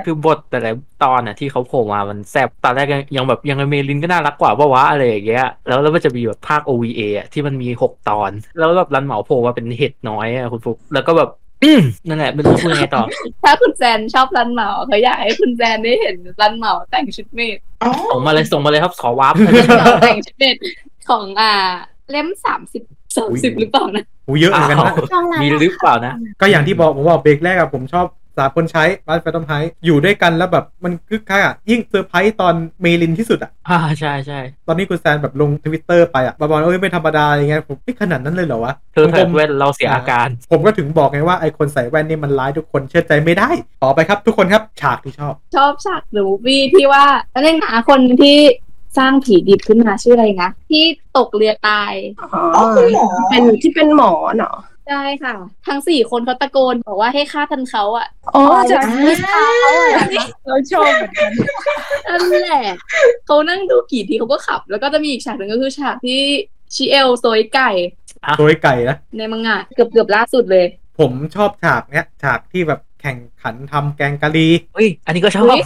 [0.06, 0.72] คือบทแต่ละ
[1.04, 11.30] ตอนน่ะที่เขาโผล่มามันแซบตอนแรกยังยังแบบยังไงเมลินก็น่ารักกว่าปะวะอะไรอย่างเงี้ยแล้วแล้วมันจะมีแบบภาค OVA อะที่มันมีหกตอน แล้วแบบรันเหมาโผล่มาเป็นเห็ดน้อยอะคุณฟุกแล้วก็แบบ
[11.64, 13.02] อืมนั่นแหละไม่รู้จะพูดยังไงต่อ
[13.44, 17.58] ถ้าคุณแซนชอบรันเหมาเขาอยากให้คุณแซนได้เห็นรันเหมาแต่งชุดเมด
[18.10, 19.34] ส่งมาเลยส่งมาเลยครับขอ warp
[20.02, 20.56] แต่งชุด maid
[21.08, 21.52] ของอ่า
[22.10, 22.82] เล่มสามสิบ
[23.16, 28.06] สามสิบหรือเปล่านะหูเยอะเหมือนกันนะช่องนั้นมีหรือเปล่านะ ก็อย่างที่บอกผมบอกเบรกแรกอะผมชอบ
[28.38, 29.52] สามคนใช้บ้านแฟนทอมไฮฟ์
[29.84, 43.50] อยู่ด้วยกันแล้วแบบมันคึกคักอะยิ่งเซอร์ไพรส์ตอนเมลินที่สุดอะอ่าใช่ใช่ตอนนี้คุณแซนแบบลงทวิตเตอร์ไปอะบบอกว่าเอ้ยไม่ธรรมดาอะไรเงี้ยผมไม่ขนาดนั้นเลยเหรอวะเธอผมใส่แว่นเราเสียอาการ ผมก็ถึงบอกไงว่าไอคนใส่แว่นนี่มันร้ายทุกคนเชื่อใจไม่ได้
[43.82, 48.38] ต่อไปครับทุกคนครับฉากที่ชอบ ชอบฉากหรือมูฟี่ที่ว่าแล้วในหนาคนที่
[48.96, 50.84] สร้างผีดิบขึ้นมาชื่ออะไรนะที่
[51.16, 52.64] ตกเรือตายอ๋อ
[53.28, 54.56] เป็นที่เป็นหมอเนาะ
[54.88, 55.34] ใช่ค่ะ
[55.66, 60.06] ทั้งสี่คนเขาตะโกนบอกว่าให้ฆ่าทันเขาอะอ๋อจะนิทานเขาอะ
[60.46, 61.30] เราชอบเหมือนกัน
[62.08, 62.62] นั่นแหละ
[63.26, 66.20] เขานั่งดูกี่ทีเขาก็ขับ แล้วก็จะมีอีกฉากหนึ่งก็คือฉากที่
[66.74, 67.70] ชิเอลโซยไก่
[68.38, 70.66] โดยไก่นะในมังงะเกือบเกือบๆล่าสุดเลย
[70.98, 75.56] ผมชอบฉากเนี้ย ฉากที่แบบ แข่งขันทำแกงกะหรี่เฮ้ย อันนี้ก็ชอบ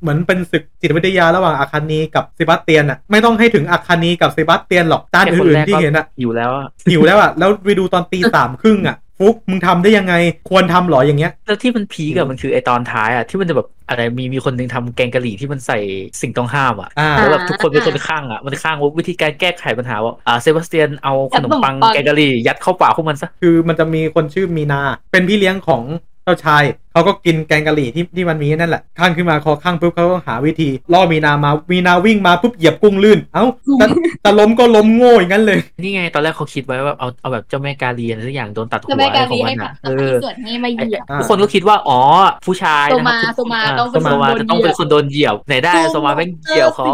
[0.00, 10.14] เหมือนเป็นศึกจิตวิทยาระหว่างอาคานีกับเซบาสเตียนอะไม่ต้องให้ถึงอาคานีกับเซบาสเตียนหรอกด้านแค่คนอื่นแรกๆที่ก็เห็นอะอยู่แล้วอะหิวแล้วอะแล้วไปดูตอนตีสามครึ่งอะฟุกมึงทำได้ยังไง
[10.50, 15.78] ควรทำเหรออย่างเงี้ย แล้วที่มันพีกอะมันคือไอตอนท้ายอะที่มันจะแบบอะไรมีมีคนหนึงทำแกงกะหรี่ที่มันใส่
[16.20, 24.80] สิ่งต้องห้ามอะอ่าแล้วแบบทุกคนเป็นคนข้างอะมันข้างว่าวิธีการแก้ไขปัญหาว่าอ่าเซบาสเตียนเอาขนมปังขนมปังแกงกะหรี่ยัดเข้าปากพวกมันซะคือมันจะมีคนชื่อมีนา
[25.12, 25.82] เป็นพี่เลี้ยงของ
[26.24, 26.62] เจ้าชาย
[26.98, 33.44] เขาเขาก็กินแกงกะหรี่ที่ที่มันมีนั่นแหละข้างขึ้นมาคอข้างปุ๊บเขาก็หาวิธีล่อมีนามามีนาวิ่งมาปุ๊บเหยียบกุ้งลื่น เอ้า
[33.78, 33.86] แต่
[34.22, 42.00] แต่ล้มก็ล้มโง่อย่างนั้นเลย นี่ไงตอนแรกเขาคิดไว้ว่าเอาเอาแบบเจ้าแม่กาลีอะไรสักอย่างโดนตัดหัวเจ้าแม่กาลีอะไรของให้มันแบบอะต้เอองมีอส่วนให้มาเหยียบทุกคนก็คิดว่าอ๋อ
[42.46, 46.86] ผู้ชายโซนะคมารับโซมาอ่ต้องเป็นโซมาคนจะต้องเป็นคนโดนเหยียบไหนได้โซมาแม่งเหยียบเขา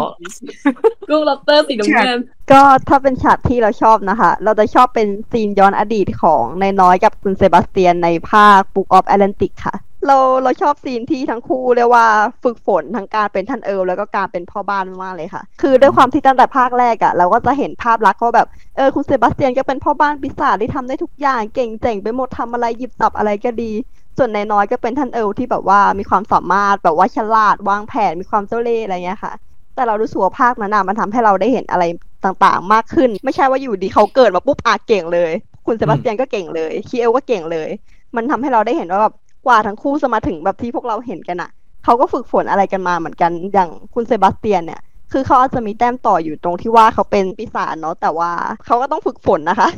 [1.09, 2.19] กุ้งล็อบสเตอร์สีน้ำเงิน
[2.51, 9.75] ก็ถ้าเป็นฉากที่เราชอบนะคะ เราจะชอบเป็นซีนย้อนอดีตของนายน้อยกับคุณเซบาสเตียนในภาค Book of Atlantic ค่ะ
[10.07, 12.05] เราเราชอบซีนที่ทั้งคู่เรียกว่า
[12.43, 18.47] ฝึกฝนทั้งการเป็นท่านเอิร์ลแล้วก็การเป็นพ่อบ้านมากเลยค่ะ คือด้วยความที่ตั้งแต่ภาคแรกอะ่ะเราก็จะเห็นภาพลักษณ์ว่าแบบ
[18.77, 23.71] เออคุณเซบาสเตียนก็เป็นพ่อบ้านปีศาจที่ทำได้ทุกอย่างเก่งเจ๋งไปหมดทำอะไรหยิบจับอะไรก็ดี
[24.17, 29.33] ส่วนนายน้อยก็เป็นท่านเอิร์ลที่แบบว่ามีความสามารถแบบว่าฉลาดวางแผนมีความเจ้าเล่ห์อะไรเงี้ยค่ะ
[29.75, 31.83] แต่เรารู้สึกว่าภาคนั้นมันทำให้เราได้เห็นอะไร
[32.25, 35.31] ต่างๆ มากขึ้น ไม่ใช่ว่าอยู่ดีเขาเกิดมาปุ๊บอาเก่งเลย
[35.65, 37.69] คุณเซบาสเตียนก็เก่งเลยคีเอลก็เก่งเลย
[38.15, 39.13] มันทำให้เราได้เห็นว่าแบบ
[39.45, 41.49] กว่าทั้งคู่จะมาถึงแบบที่พวกเราเห็นกันอะ
[41.83, 44.81] เขาก็ฝึกฝนอะไรกันมาเหมือนกัน อย่างคุณเซบาสเตียนเนี่ย
[45.11, 48.31] คือเขาอาจจะมีแต้มต่ออยู่ตรงที่ว่าเขาเป็นปีศาจเนาะ แต่ว่า
[48.65, 49.69] เขาก็ต้องฝึกฝนนะคะ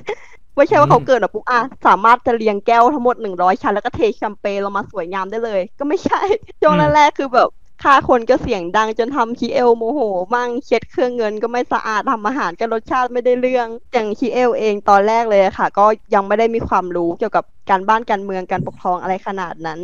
[0.55, 6.21] ไม่ใช่ว่าเขาเกิดมาปุ๊บอะสามารถจะเรียงแก้วทั้งหมดหนึ่งร้อยชั้นแล้วก็เทแชมเปญลงมาสวยงามได้เลย ก็ไม่ใช่
[6.61, 7.49] ช่วงแรกๆคือแบบ
[7.83, 9.99] ฆ่าคนก็เสียงดังจนทำคีเอลโมโห
[10.33, 19.79] มั่งเช็ดเครื่องเงินก็ไม่สะอาดทำอาหารก็รสชาติไม่ได้เรื่องอย่างคีเอลเองตอนแรกเลยค่ะ ก็ยังไม่ได้มีความรู้เกี่ยวกับการบ้านการเมืองการปกครองอะไรขนาดนั้น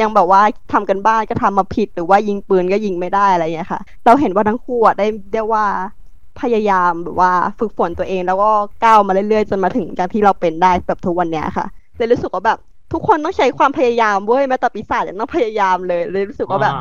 [0.00, 0.42] ยังแบบว่า
[0.72, 5.64] ทำกันบ้านก็ทำมาผิดหรือว่ายิงปืนก็ยิงไม่ได้อะไรอย่างเงี้ยค่ะ เราเห็นว่าทั้งคู่ได้ได้ว่า
[6.40, 8.50] พยายามแบบว่าฝึกฝนตัวเองแล้วก็
[8.84, 11.66] ก้าวมาเรื่อยๆจนมาถึงอย่างที่เราเป็นได้แบบทุกวันเนี้ยค่ะ
[11.96, 12.58] เลยรู้สึกว่าแบบ
[12.92, 16.74] ทุกคนต้องใช้ความพยายามเว้ยแม้แต่ปีศาจยังต้องพยายามเลยเลยรู้สึกว่าแบบ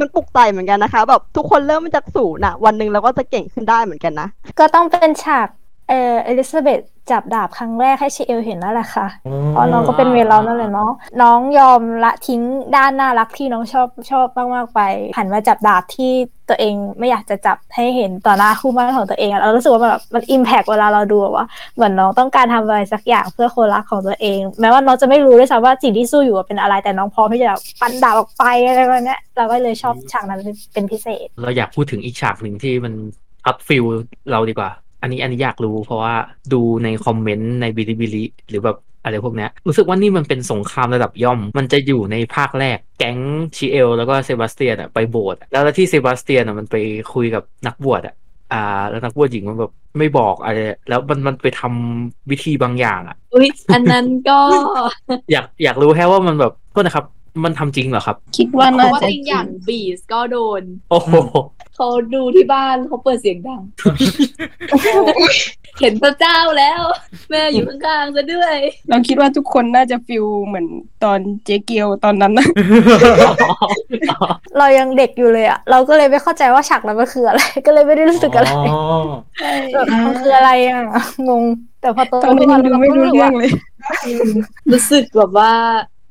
[0.00, 4.28] มันปลุกใจเหมือนกันนะคะ แบบทุกคนเริ่มมาจากศูนย์อะวันหนึ่งเราก็จะเก่งขึ้นได้เหมือนกันนะ
[4.58, 5.48] ก็ต้องเป็นฉาก
[5.88, 6.80] เออเอลิซาเบธ
[7.10, 9.06] จับดาบครั้งแรกให้ชิเอลเห็นนั่นแหละค่ะ
[9.50, 10.90] เพราะน้องก็เป็นเวลานั่นแหละเนาะ
[11.22, 12.40] น้องยอมละทิ้ง
[12.76, 14.80] ด้านน่ารักที่น้องชอบชอบมากๆไป
[15.16, 16.12] หันมาจับดาบที่
[16.48, 30.40] ตัวเองไม่อยากจะจับให้เห็นต่อหน้าคู่หมั้นของตัวเองอะเรารู้สึกว่าแบบมัน impact เวลาเราดูอะว่าเหมือนน้องต้องการทำอะไรสักอย่างเพื่อคนรักของตัวเอง แม้ว่าน้องจะไม่รู้ด้วยซ้ำว่าสิ่งที่สู้อยู่อะเป็นอะไรแต่น้องพร้อมที่จะฟันดาบออกไปอะไรแบบเนี้ยเราก็เลยชอบฉากนั้น
[30.72, 32.92] เป็นพิเศษ เราอยากพูดถึงอีกฉากหนึ่งที่มัน
[33.44, 33.84] shot feel
[34.30, 34.70] เราดีกว่า
[35.04, 36.14] อันนี้อันนี้อยากรู้เพราะว่า
[36.52, 43.18] ดูในคอมเมนต์ในบิลิบิลิหรือแบบอะไรพวกเนี้ยรู้สึกว่านี่มันเป็นสงครามระดับย่อม มันจะอยู่ในภาคแรก แก๊ง
[43.56, 46.76] ชิเอล แล้วก็เซบาสเตียนอะไปโบสถ์อะแล้วที่เซบาสเตียนอะมันไป
[47.14, 48.14] คุยกับนักบวชอะ
[48.52, 54.38] อ่า แล้วนักบวชหญิงมันแบบไม่บอกอะไร แล้วมันมันไปทำวิธีบางอย่างอะอุ้ยอันนั้นก็
[55.32, 57.04] อยากอยากรู้แค่ว่ามันแบบโทษนะครับ
[57.42, 61.14] มันทำจริงเหรอครับ คิดว่าเพน่าราะว่าจะจริงอย่างบีสก็โดน โอ้โห
[61.76, 63.62] เขาดูที่บ้านเขาเปิดเสียงดัง
[65.80, 66.82] เห็นพระเจ้าแล้ว
[67.30, 68.56] แม่อยู่ข้างๆซะด้วย
[68.90, 70.66] เราคิดว่าทุกคนน่าจะฟิลเหมือน
[71.04, 72.46] ตอนเจเกียวตอนนั้นนะ
[74.58, 78.80] เรายังเด็กอยู่เลยอะเราก็เลยไม่เข้าใจว่าฉากนั้นมันคืออะไร ก็เลยไม่ได้รู้สึกอะไรอ๋อ
[79.72, 80.82] แบบมันคืออะไรอะ
[81.28, 81.44] งง
[81.80, 83.50] แต่พอโตตอนนี้ขึ้นมาดูเราไม่ก็รู้รู้สึกเรื่อว่างเลย
[84.72, 85.52] รู้สึกแบบว่า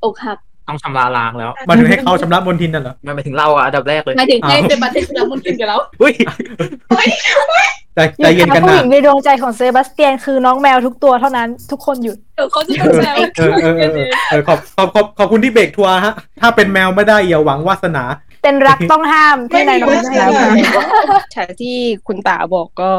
[0.03, 6.14] อกหัก ต้องชำระล้างแล้วมาถึงให้เขาชำระมนทินนั่นเหรอมันไปถึงเราอะอันดับแรกเลยหมายถึงให้อ้าวเซบาสเตียนแล้วมันกินกับเราอุ้ย
[7.95, 18.03] ใจใจเย็นกันผู้นะหญิงในดวงใจของเซบาสเตียนคือน้องแมวทุกตัวเท่านั้นทุกคนหยุดเดี๋ยวเขาจะต้องแซวเออเออเออเออเออขอบขอบขอบขอบคุณที่เบรกทัวร์ฮะ ถ้าเป็นแมวไม่ได้อย่าหวังวาสนา
[18.43, 20.01] เป็นรักต้องห้ามที่นายน้องไม่
[20.57, 22.91] มีวาสนาฉากที่คุณตาบอกก็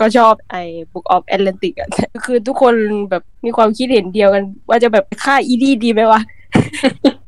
[0.00, 0.62] ก็ชอบไอ้
[0.92, 1.88] Book of Atlantic อะ
[2.24, 2.74] คือทุกคน
[3.10, 6.20] แบบมีความคิดเห็นเดียวกัน ว่าจะแบบฆ่าอีดีดีไหมวะ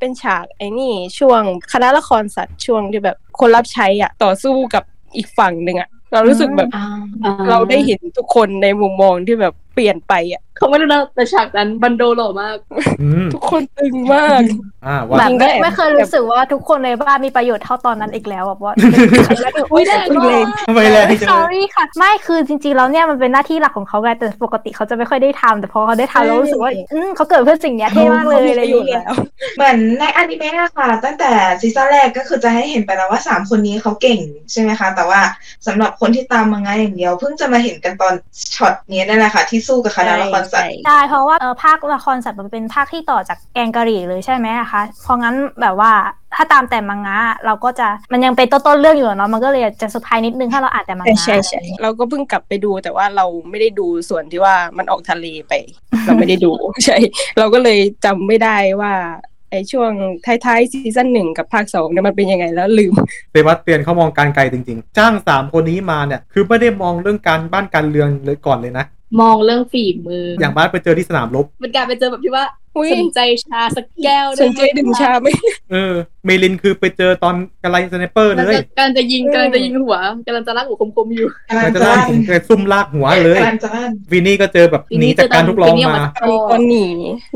[0.00, 4.84] เป็นฉากไอ้นี่ช่วงคณะละครสัตว์ช่วงที่แบบคนรับใช้อะต่อสู้กับ
[5.16, 6.68] อีกฝั่งหนึ่งอะเรารู้สึกแบบ
[7.50, 12.56] เราได้เห็นทุกคนในมุมมองที่แบบเปลี่ยนไปอะ เขาไม่รู้นะแต่ฉากนั้นบันโดหล่อมาก
[13.02, 14.42] อืมทุกคนตึงมาก
[14.86, 18.72] อ่าว่าแบบจริงก็ไม่แอบไม่เคยรู้สึกว่าทุกคนในบ้านมีประโยชน์เท่าตอนนั้นอีกแล้วแบบว่า
[19.72, 29.04] อุ้ยแรงตึงมาเลยกทำไมแรงจังเลย sorry ค่ะ ไม่คือจริงๆแล้วเนี่ยมันเป็นหน้าที่หลักของเขาไงแต่ปกติเขาจะไม่ค่อยได้ทำแต่พอเขาได้ทำแล้วรู้สึกว่าอืมเขาเกิดเพื่อสิ่งเนี้ยเท่มากเลยอะไรอย่างเงี้ย
[29.56, 34.20] เหมือนในอนิเมะอะค่ะ ตั้งแต่ซีซั่นแรกก็คือจะให้เห็นไปแล้วว่าสามคนนี้เขาเก่ง
[34.52, 35.20] ใช่ไหมคะ แต่ว่า
[35.66, 38.14] สำหรับคนที่ตามมังงะอย่างเดียว เพิ่งจะมาเห็นกันตอน
[38.54, 45.92] ช็อตนี้นั่นแหละค่ะ ที่สู้กับคณะละครสัตว์ใช่เพราะว่าเออภาคละครสัตว์มันเป็นภาคที่ต่อจากแกงกะหรี่เลยใช่ไหมอะคะ เพราะงั้นแบบว่า
[46.36, 55.52] ถ้าตามแต่มังงะเราก็จะมันยังเป็นต้นๆเรื่องอยู่อะเนาะมันก็เลยจะเซอร์ไพรส์นิดนึงถ้าเราอ่านแต่มังงะใช่ใช่ใช่เราก็เพิ่งกลับไปดูแต่ว่าเราไม่ได้ดูส่วนที่ว่ามันออกทะเลไป
[56.04, 56.52] เราไม่ได้ดู
[56.84, 56.98] ใช่
[57.38, 58.92] เราก็เลยจำไม่ได้ว่า
[59.50, 59.92] ไอ้ช่วง
[60.26, 62.94] ท้ายๆซีซั่นหนึ่งกับภาคสองเนี่ยมันเป็นยังไงแล้วลืม
[63.32, 68.84] เซบาสเตียนเขามองการไกลจริง ๆ จ้างสามคนนี้มาเนี่ย คือไม่ได้มองเรื่องการบ้านการเรือนเลยก่อนเลยนะ
[69.20, 72.61] มองเรื่องฝีมือ อย่างบ้านไปเจอที่สนามรบเป็นการไปเจอแบบที่ว่าอุ๊ย
[72.94, 75.26] สนใจชาสักแก้วสนใจดื่มชาไหม
[75.72, 75.94] เออ
[76.24, 79.96] เมลินคือไปเจอตอนกระไร sniper กำลังเลยจะกำลังจะยิงกำลังจะยิงหัว
[80.26, 81.28] กำลังจะลากหัวคมๆอยู่
[81.64, 86.86] มันจะลากถึงกระซุ่มลากหัวเลยกำลังจะลั่นวินนี่ก็เจอแบบวินหนี่นีจากการทุกร้องเจอตอนวินนี่ออกมามาก็หนี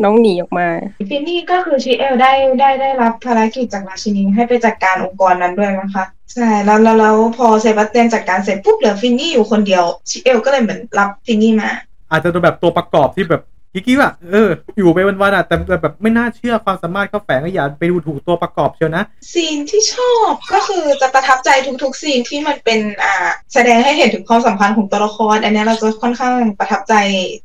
[0.03, 0.69] น้องหนีออกมา
[1.11, 11.71] ฟินนี่ก็คือชิเอลได้ได้ได้รับภารกิจจากราชินีให้ไปจัดการองค์กรนั้นด้วยนะคะใช่แล้วแล้วแล้วพอเซบาสเตียนจัดการเสร็จปุ๊บเหลือฟินนี่อยู่คนเดียวชิเอลก็เลยเหมือนรับฟินนี่มา
[12.11, 13.43] อาจจะเป็นแบบตัวประกอบที่แบบ
[13.87, 21.51] กิ๊กๆอะเอออยู่ไปวันๆอะแต่แต่แบบไม่น่าเชื่อความสามารถเขาแฝงก็อย่าไปดูถูกตัวประกอบเชียวนะ scene ที่ชอบก็คือจะประทับใจ
[21.83, 26.95] ทุกๆ scene ที่มันเป็นอ่าแสดงให้เห็นถึงความสัมพันธ์ของตัวละครอันเนี้ยเราจะค่อนข้างประทับใจ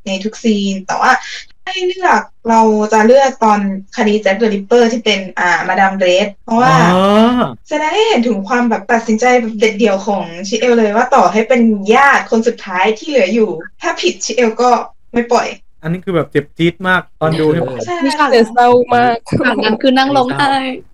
[0.07, 1.11] ในทุก scene แต่ว่า
[1.65, 2.61] ให้เลือกเรา
[2.93, 3.59] จะเลือกตอน
[3.97, 7.01] คดีแจ็คเดอะริปเปอร์ที่เป็นอ่ามาดามเรดเพราะว่าอ๋
[7.39, 11.61] อแสดงให้เห็นถึงความแบบตัดสินใจแบบเด็ดเดี่ยวของชิเอลเลยว่าต่อให้เป็น
[11.93, 13.49] ญาติคนสุดท้ายที่เหลืออยู่
[13.81, 14.69] ถ้าผิดชิเอลก็
[15.13, 15.47] ไม่ปล่อย
[15.83, 20.51] อันนี้คือแบบเจ็บจี๊ดมากตอนดูเนี่ยใช่มีฉากเศร้ามากฉากนั้นคือนั่งร้องไห้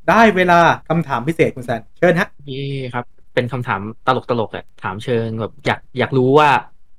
[0.09, 0.59] ได้เวลา
[0.89, 6.49] คำถามพิเศษคุณแซนเชิญฮะเย่ครับ เป็นคำถามตลกตลกๆอะถามเชิงแบบอยากอยากรู้ว่า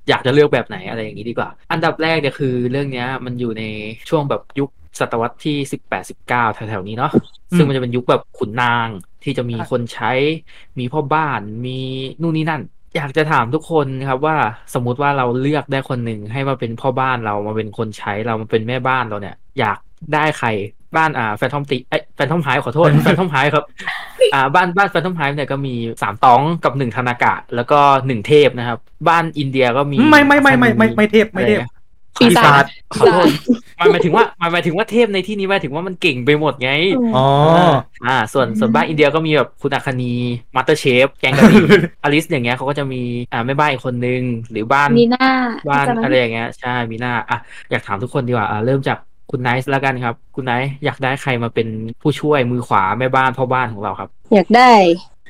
[0.08, 3.64] อยากจะเลือกแบบไหนอะไรอย่างนี้ดีกว่า อันดับแรกเนี่ยคือเรื่องเนี้ยมันอยู่ใน
[4.08, 4.70] ช่วงแบบยุค
[5.00, 7.12] ศตวรรษที่สิบแปดสิบเก้าแถวๆนี้เนาะ
[7.52, 8.88] อืมซึ่งมันจะเป็นยุคแบบขุนนาง
[9.24, 10.12] ที่จะมีคนใช้
[10.78, 11.78] มีพ่อบ้านมี
[12.22, 12.62] นู่นนี่นั่น
[12.98, 14.36] อยากจะถามทุกคนครับว่า
[14.74, 19.78] สมมุติว่าเราเลือกได้คนหนึ่งให้มาเป็นพ่อบ้านเรามาเป็นคนใช้เรามาเป็นแม่บ้านเราเนี่ย อยาก
[20.14, 20.48] ได้ใคร
[20.96, 23.64] บ้านอ่าแฟนทอมติเอ้ยแฟนทอมไฮฟ์ขอโทษแฟนทอมไฮฟ์ครับ
[24.34, 28.78] อ่า บ้านบ้านแฟนทอมไฮฟ์เนี่ยก็มีสามตองกับหนึ่งทานากะ แล้วก็หนึ่งเทพนะครับ
[29.08, 31.77] บ้านอินเดียก็มีไม่ไม่ไม่ไม่ไม่ไม่เทพไม่เทพอะไรอะ
[32.20, 32.64] ปีศาจ
[32.94, 33.28] ขอโทษ
[33.76, 36.70] หมายหมายถึงว่าหมายหมายถึงว่าเทพในที่นี้หมายถึงว่ามันเก่งไปหมดไง
[37.16, 37.26] อ๋อ
[38.06, 40.14] อ่า ส่วนส่วนบ้านอินเดียก็มีแบบคุณอัคนี
[40.54, 41.66] master chef แกงกะหรี่
[42.02, 43.02] อลิสอย่างเงี้ยเขาก็จะมี
[43.32, 45.30] อ่าแม่บ้านอีกคนนึงหรือบ้านมีหน้า
[45.68, 47.38] บ้านจำได้อะไรอย่างเงี้ยใช่มีหน้าอะ
[47.70, 48.98] อยากถามทุกคนดีกว่าอ่าเริ่มจาก
[49.30, 51.68] คุณไนท์แล้วกันครับ คุณไนท์อยากได้ใครมาเป็น
[52.02, 54.70] ผู้ช่วยมือขวาแม่บ้านพ่อบ้านของเราครับ อยากได้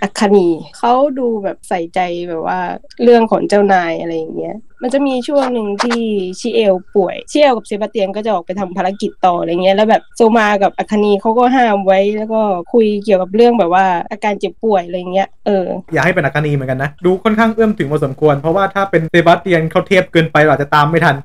[0.03, 2.61] อัคคณีเขาดูแบบใส่ใจแบบว่า
[3.03, 6.03] เรื่องของเจ้านายอะไรอย่างเงี้ย มันจะมีช่วงหนึ่งที่
[6.40, 12.40] ชิเอลป่วยชิเอลกับเซบาสเตียนก็จะออกไปทำภารกิจต่ออะไรเงี้ยแล้วแบบโซมากับอัคคณีเขาก็ห้ามไว้แล้วก็
[12.72, 21.16] คุยเกี่ยวกับเรื่องแบบว่าอาการเจ็บป่วยอะไรเงี้ยเอออยากให้เป็นอัคนีเหมือนกันนะดูค่อนข้างเอื้อมถึงพอสมควร เพราะว่าถ้าเป็นเซบาสเตียนเขาเทพเกินไปเราอาจจะตามไม่ทัน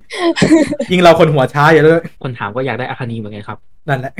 [0.92, 3.60] ยิงเราคนหัวช้าอยู่เลยคนถามก็อยากได้อาคานีเหมือนกันครับ
[3.90, 4.14] นั่นแหละ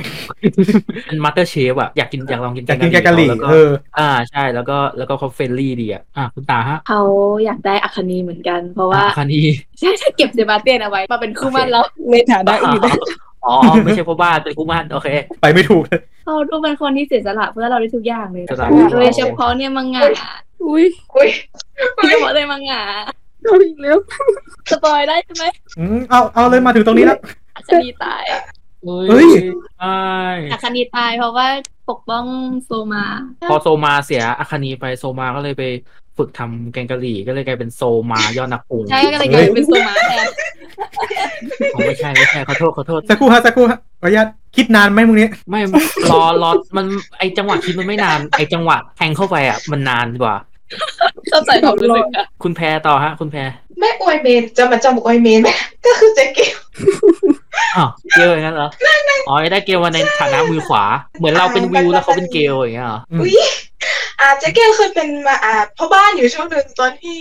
[1.06, 7.02] เป็น master chef อะอยากกินอยากลองกินอยากกินแกงกะหรี่แล้วก็เอออ่าใช่แล้วก็แล้วก็เขา friendly ดีอะอะคุณตาฮะเขา
[7.44, 9.40] อยากได้อัคนีเหมือนกัน เพราะว่าอาคานี
[9.78, 12.94] ใช่ใช่เก็บเซบาสเตียนเอาไว้มาเป็นคู่หมั้นเราในฐานะอื่นนะ
[13.46, 13.54] อ๋อ
[13.84, 15.08] ไม่ใช่พ่อบ้านเป็นคู่บ้านโอเค
[15.40, 20.02] ไปไม่ถูกเลยเขาดูเป็นคนที่เสียสละเพื่อเราได้ทุกอย่างเลยสละโดยเฉพาะเนี่ยมังงะ
[20.66, 20.84] อุ้ย
[21.14, 21.28] อุ้ย
[21.96, 22.82] โดยเฉพาะเลยมังงะ
[23.42, 23.98] เอาอีกแล้ว
[24.70, 25.44] สปอยได้ใช่ไหม
[25.78, 27.18] อืมเอาเอาเลยมาถึงตรงนี้แล้ว
[27.56, 28.22] อัคนีตาย
[29.08, 29.28] เฮ้ย
[29.78, 30.04] ใช่
[30.52, 31.46] อัคนีตายเพราะว่า
[31.90, 32.24] ปกป้อง
[32.64, 33.04] โซมา
[33.50, 35.64] พอโซมาเสียอาคานีไปโซมาก็เลยไป
[36.16, 40.26] ฝึกทำแกงกะหรี่ก็เลยกลายเป็นโซมายอดนักปรุงใช่ก็เลยกลายเป็นโซมาแทน
[41.74, 45.60] อ๋อไม่ใช่ไม่ใช่ขอโทษขอโทษสักครู่ฮะสักครู่ฮะขออนุญาตคิดนานไหมมึงนี้ไม่
[46.10, 46.86] รอรอมัน
[47.18, 50.34] ไอจังหวะคิดมันไม่นานไอจังหวะแทงเข้าไปอะมันนานกว่า
[51.30, 53.40] เข้าใจความรู้สึกอะคุณแพรต่อฮะ คุณแพร
[53.80, 55.48] แม่อวยเมนจะมาจำอวยเมนไหม
[55.84, 56.42] ก็คือเจ๊เกล
[57.76, 58.68] อ้าว เกลอย่างนั้นเหรอ
[59.28, 60.84] อ๋อได้เกลมาในฐานะมือขวา
[61.18, 63.36] เหมือนเราเป็นวิวแล้วเขาเป็นเกลอย่างเงี้ยเหรออุ้ย
[64.20, 67.20] อ่าเจ๊เกลเคยเป็นมาอ่าพ่อบ้านอยู่ช่วงหนึ่งตอนที่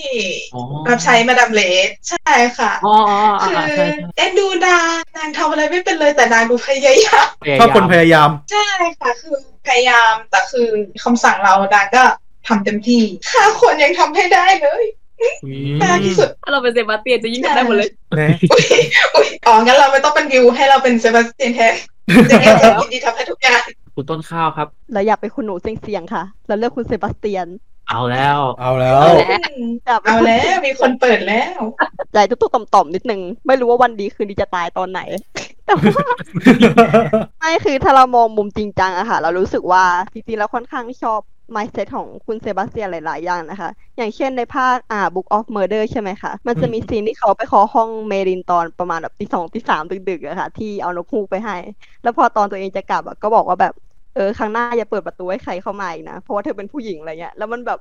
[0.55, 3.87] อ๋อรับใช้มาดามเลสใช่ค่ะอ๋ออ๋ออ๋อคือใช่ใช่
[4.17, 7.27] เอ็นดูนางนางทำอะไรไม่เป็นเลยแต่นางดูพยายาม
[7.59, 8.69] ชอบคนพยายาม ใช่
[8.99, 9.35] ค่ะ คือ
[9.67, 10.67] พยายามแต่คือ
[11.03, 12.03] คำสั่งเรานางก็
[12.47, 14.83] ทำเต็มที่ฆ่าคนยังทำให้ได้เลย
[15.45, 15.51] อื
[15.83, 18.29] มากที่สุดถ้าเราเป็นเซบาสเตียนจะยิ่งทำได้หมดเลยนะ
[19.15, 21.73] อุ้ยอ๋องั้นเราไม่ต้องเป็นวิวให้เราเป็นเซบาสเตียนแทน
[22.27, 23.61] เจ๊เกลจะยินดีทำให้ทุกอย่าง
[23.95, 27.47] คุณต้นข้าวครับ เราอยากเป็นคุณหนูเสียงๆค่ะ เราเลือกคุณเซบาสเตียน
[27.89, 29.53] เอาแล้ว เอาแล้วอยากป็น
[30.05, 31.59] เอาแล้วมีคนเปิดแล้ว
[32.13, 35.01] ใจตุ๊กๆต่อมๆนิดนึง ไม่รู้ว่าวันดีคืนดีจะตายตอนไหน
[35.65, 36.05] แต่ว่า
[37.39, 41.21] ไม่คือถ้าเรามองมุมจริงจังอะค่ะ เรารู้สึกว่าจริงๆแล้วค่อนข้างชอบ
[41.55, 51.55] mindset ของคุณเซบาสเตียนหลาย ๆ อย่างนะคะ อย่างเช่นในภาคอ่า Book of Murder ใช่ไหมคะ มันจะมีซีนที่เขาไปเคอห้องเมรินตอนประมาณแบบตีสองตีสามดึก ๆอะค่ะ ที่เอานกฮูกไปให้
[52.03, 53.73] แล้วพอตอนตัวเองจะกลับอะก็บอกว่าแบบ
[54.15, 57.79] เออครั้งหน้าอย่าเปิดประตูให้ใครเข้ามาอีกนะ เพราะว่าเธอเป็นผู้หญิงอะไรเงี้ยแล้วมันแบบ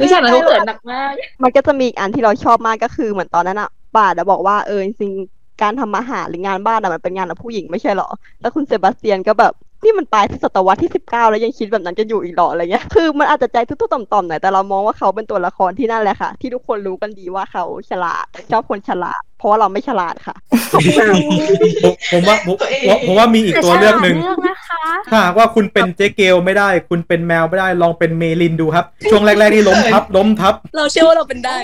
[0.00, 1.12] วิชานั้นเขาเกิดหนักมาก
[1.42, 8.08] มันก็จะมีอีกอันที่เราชอบมากก็คือเหมือนตอนนั้นอะป่าดอะบอกว่าเออจริงๆการทำอาหารหรืองานบ้านอะมันเป็นงานของผู้หญิงไม่ใช่หรอ
[8.40, 9.52] แล้วคุณเซบาสเตียนก็แบบ
[9.84, 20.36] นี่มันตายที่ศตวรรษที่สิบเก้าแล้วยังคิดแบบนั้นกันอยู่อีกเหรออะไรเงี้ย คือมันอาจจะใจทุกๆต่อมๆหน่อยแต่เรามองว่าเขาเป็นตัวละครที่นั่นแหละค่ะ ที่ทุกคนรู้กันดีว่าเขาฉลาดชอบคนฉลาด เพราะว่าเราไม่ฉลาดค่ะ
[20.72, 22.56] ผมผมว่าผม
[22.88, 31.56] ผมผมว่ามีอีกตัวเลือกหนึ่งเลือกนะคะถ้าหากว่าคุณเป็นเจ๊เกลไม่ได้ คุณเป็นแมวไม่ได้ลองเป็นเมลินดูครับ ช่วงแรกๆที่ล้มทับล้มทับ เราเชื่อว่าเราเป็นได้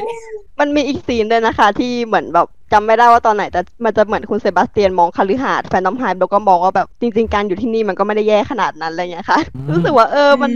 [0.60, 9.38] มันมีอีกซีนด้วยนะคะ ที่เหมือนแบบ จำไม่ได้ว่าตอนไหนแต่มันจะเหมือนคุณเซบาสเตียนมองคฤหาสน์แฟนน้ำไฮแล้วก็มองว่าแบบจริง ๆ การอยู่ที่นี่มันก็ไม่ได้แย่ขนาดนั้นอะไรเงี้ยค่ะ
[9.70, 10.50] รู้สึกว่าเออมัน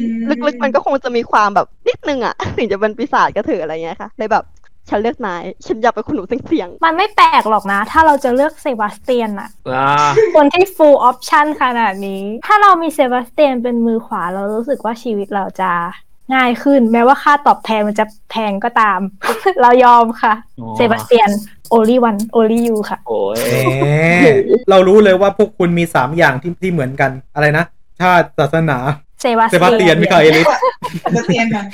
[0.46, 4.44] ลึกๆมันก็คงจะมีความแบบนิดนึงอะถึงจะเป็นปีศาจก็เถอะอะไรเงี้ยค่ะเลยแบบ
[4.90, 15.70] ฉันเลือกนาย ฉันอยากเป็นคุณหนูเสียงๆ มันไม่แปลกหรอกนะ ถ้าเราจะเลือกเซบาสเตียนอะอ่าคนที่ full option ขนาดนี้ ถ้าเรามีเซบาสเตียนเป็นมือขวาเรารู้สึกว่าชีวิตเราจะ
[16.35, 19.01] ง่ายขึ้น แม้ว่าค่าตอบแทนมันจะแพงก็ตาม
[19.61, 21.31] เรายอมค่ะอ๋อเซบาสเตียน
[21.75, 23.39] only one only you ค่ะ โอ้ย
[23.81, 23.87] แหม
[24.70, 27.64] เรารู้เลยว่าพวกคุณมีสามอย่างที่ที่เหมือนกันอะไรนะ
[28.01, 28.79] ชาติศาสนา
[29.25, 30.47] เซบาสเซบาสเตียนมิคาเอลิส
[31.27, 31.64] เตียนค่ะ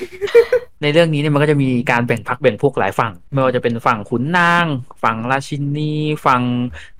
[0.82, 4.66] ในเรื่องนี้เนี่ยมันก็จะมีการแบ่งพรรคแบ่งพวกหลายฝั่ง ไม่ว่าจะเป็นฝั่งขุนนาง
[5.02, 5.92] ฝั่งราชินี
[6.26, 6.42] ฝั่ง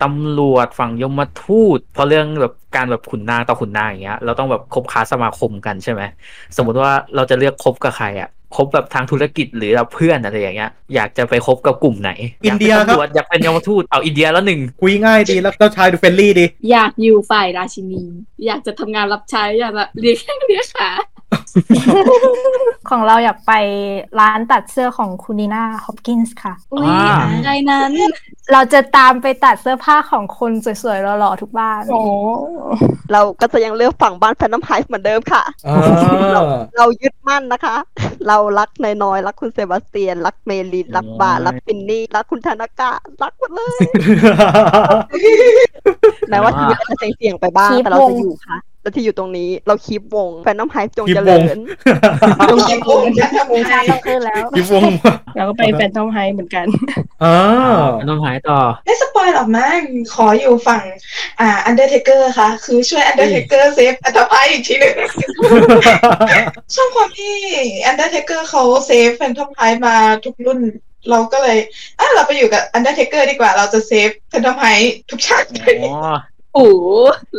[0.02, 6.02] ตำรวจ ฝั่งยมทูตเพราะเรื่องแบบการแบบขุนนางต่อขุนนางอย่างเงี้ยเราต้องแบบคบค้าสมาคมกันใช่ไหม
[6.56, 12.10] สมมุติว่าเราจะเลือกคบกับใครอะ คบแบบทางธุรกิจหรือแบบเพื่อนอะไรอย่างเงี้ยอยากจะไปคบกับกลุ่มไหน
[12.44, 18.02] อินเดียากเป็นครับตำรวจอยากเป็นยมทูตเอาอินเดียแล้วหนึ่งคุยง่ายดีแล้วเจ้าชายดู friendly ดี อยากอยู่ฝ่ายราชินี
[18.46, 20.90] อยากจะทำงานรับใช้อยากแบบเรียกแข้งเรียกขา
[22.90, 23.52] ของเราอยากไป
[24.20, 26.90] ร้านตัดเสื้อของคุณนีน่าฮอปกินส์ค่ะอุ้ย
[27.36, 27.92] อะไรนั้น
[28.52, 30.52] เราจะตามไปตัดเสื้อผ้าของคน
[30.82, 32.00] สวยๆหล่อๆทุกบ้านโอ้
[33.12, 35.76] เราก็จะยังเลือกฝั่งบ้านแฟนน้ำไฮเหมือนเดิมค่ะอ่า
[36.32, 36.42] เรา
[36.78, 37.76] เรายึดมั่นนะคะ
[38.28, 43.78] เรารักนายน้อยรักคุณเซบาสเตียน รักเมลินรักบาร์รักฟินนี่รักคุณธนากะรักหมดเลย
[46.30, 51.58] แม้ว่าชีวิตเราจะเสี่ยงๆไปบ้างคีปแต่เราวจะงอยู่ค่ะ เราที่อยู่ตรงนี้เราคีบวงแฟนน้ำไฮจงคีปเจวริงญ
[52.50, 54.90] จงคิดวงฉันทำวงชาต้องขึ้นแล้วคิดวง
[55.36, 56.66] เราก็ไปแฟนทอมไฮเหมือนกัน
[57.24, 57.36] อ่า
[58.08, 59.80] น้องหายต่อไม่สปอยหรอกมั้ง
[60.14, 60.82] ขออยู่ฝั่ง
[61.40, 64.96] อ่าอันเดอร์เทเกอร์ค่ะ คือช่วยอันเดอร์เทเกอร์เซฟอัตภาพอีกทีหนึ่ง
[66.74, 67.36] ชอบความที่
[67.86, 70.60] อันเดอร์เทเกอร์เขาเซฟแฟนทอมไพมาทุกรุ่น
[71.10, 71.58] เราก็เลย
[71.98, 74.64] อะเราไปอยู่กับอันเดอร์เทเกอร์ดีกว่า เราจะ save Phantomhive
[75.10, 75.44] ทุกฉาก
[75.84, 76.16] อ๋อ
[76.54, 76.86] โอ้โห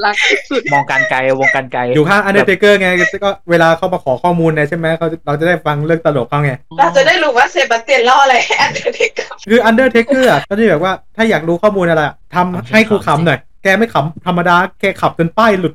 [0.03, 0.15] รัก
[0.49, 2.89] สุดมองการไกลวงการไกลอยู่ข้างอันเดอร์เทเกอร์ไง
[3.23, 15.73] ก็เวลาเขามาขอข้อมูลเนี่ยใช่ไหมเขาเราจะได้ฟังเรื่องตลกเขาไงเราจะได้รู้ว่าเซบาสเตียนเล่าอะไรให้อันเดอร์เทเกอร์คือ Undertaker อะก็จะแบบว่าถ้าอยากรู้ข้อมูลอะไรอะทำให้กูขำหน่อย แกไม่ขำธรรมดาแกขำจนป้ายหลุด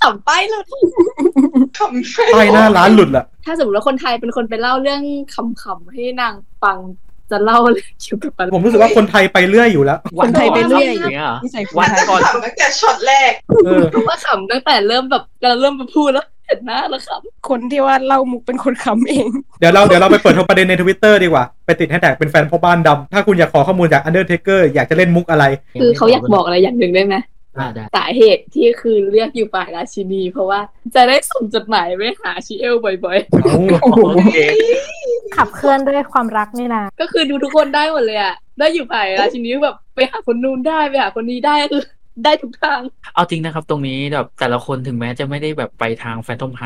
[0.00, 0.62] ขำไปเลย
[1.78, 5.02] ขำป้ายหน้าร้านหลุดละถ้าสมมติว่าคนไทยเป็นคนไปเล่าเรื่อง
[5.34, 6.78] ขำๆให้นางฟัง
[7.30, 13.32] จะเล่าอะไรเกี่ยวกับอะไรผมรู้สึกว่าคนไทยไปเรื่อยอยู่แล้ว คนไทยไปเรื่อยอย่างเงี้ยเหรอนิสัยวันก่อนขำตั้งแต่ช็อตแรก
[13.64, 17.08] เออเพราะว่าขำตั้งแต่เริ่มแบบเราเริ่มมาพูดแล้วเห็นหน้าแล้วข
[17.48, 19.28] คนที่ว่าเล่ามุกเป็นคนขำเอง
[19.60, 27.16] เดี๋ยวเราเดี๋ยวเราไปเปิดประเด็นในทวิตเตอร์ดีกว่า ไปติดแฮชแท็กเป็นแฟนพ่อบ้านดำถ้าคุณอยากขอข้อมูลจาก Undertaker อยากจะเล่นมุกอะไรำคือเขาอยากบอกอะไรอย่างหนึ่งได้ไหม
[27.58, 30.60] อ่าได้สาเหตุที่คือเลือกอยู่ฝ่ายราชินี เพราะว่า
[30.94, 33.18] จะได้ส่งจดหมายไปหาชิเอลบ่อย
[34.14, 34.36] โอเค
[35.36, 41.84] ขับเคลื่อนด้วยความรักนี่นะๆก็คือดูทุกคนได้หมดเลยอะได้อยู่ฝ่ายราชินีแบบไปหาคนนู้นได้ไปหาคนนี้ได้คือ
[42.24, 42.80] ได้ทุกทาง
[43.14, 46.62] เอาจริงนะครับ ตรงนี้แบบแต่ละคนถึงแม้จะไม่ได้แบบไปทาง Phantomhive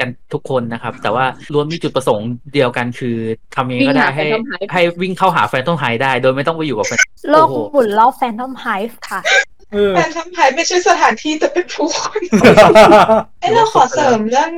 [0.00, 3.16] กันทุกคนนะครับ แต่ว่าล้วนมีจุดประสงค์เดียวกันคือ
[3.56, 7.00] ทำยังไงก็ได้ให้วิ่งหา Phantomhive ให้วิ่งเข้าหา Phantomhive ได้ โดยไม่ต้องไปอยู่กับแฟน
[7.30, 9.42] โลกโอ้โหหมุนรอบ Phantomhive ค่ะเออ
[9.94, 12.20] แฟนทำไทยไม่ใช่สถานที่แต่เป็นผู้คน
[13.40, 14.50] เอ้ยเราขอเสริมเรื่อง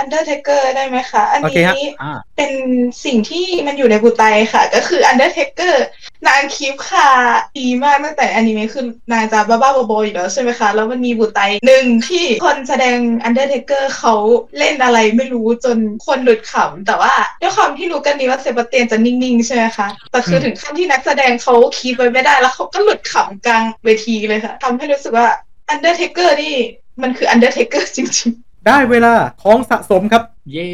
[0.00, 2.52] Undertaker ได้ไหมคะ อันโอเคนี้ฮะอ่าเป็น
[3.04, 5.74] สิ่งที่มันอยู่ในบุไตค่ะ ก็คือ Undertaker
[6.28, 7.08] นางคีปคา
[7.58, 14.14] ดีมากตั้งแต่อนิเมะคือนนางจะบ้าๆบอๆอยู่แล้วใช่ไหมคะ แล้วมันมีบุตรไตหนึ่งที่คนแสดง Undertaker เกอร์เขา
[14.58, 25.26] เล่นอะไรไม่รู้จนคนหลุดขำ แต่ว่าด้วยความที่รู้กันดีว่าเซบาสเตียนจะนิ่ง ๆ ใช่ไหมคะ แต่คือถึงขั้นที่นักแสดงเขาคีปไว้ไม่ได้แล้วเขาก็หลุดขำกลางเวทีเลยค่ะทำให้รู้สึกว่า
[25.72, 26.54] Undertaker นี่
[27.02, 30.22] มันคือ Undertaker จริงๆ ได้เวลาของสะสมครับ
[30.52, 30.70] เย่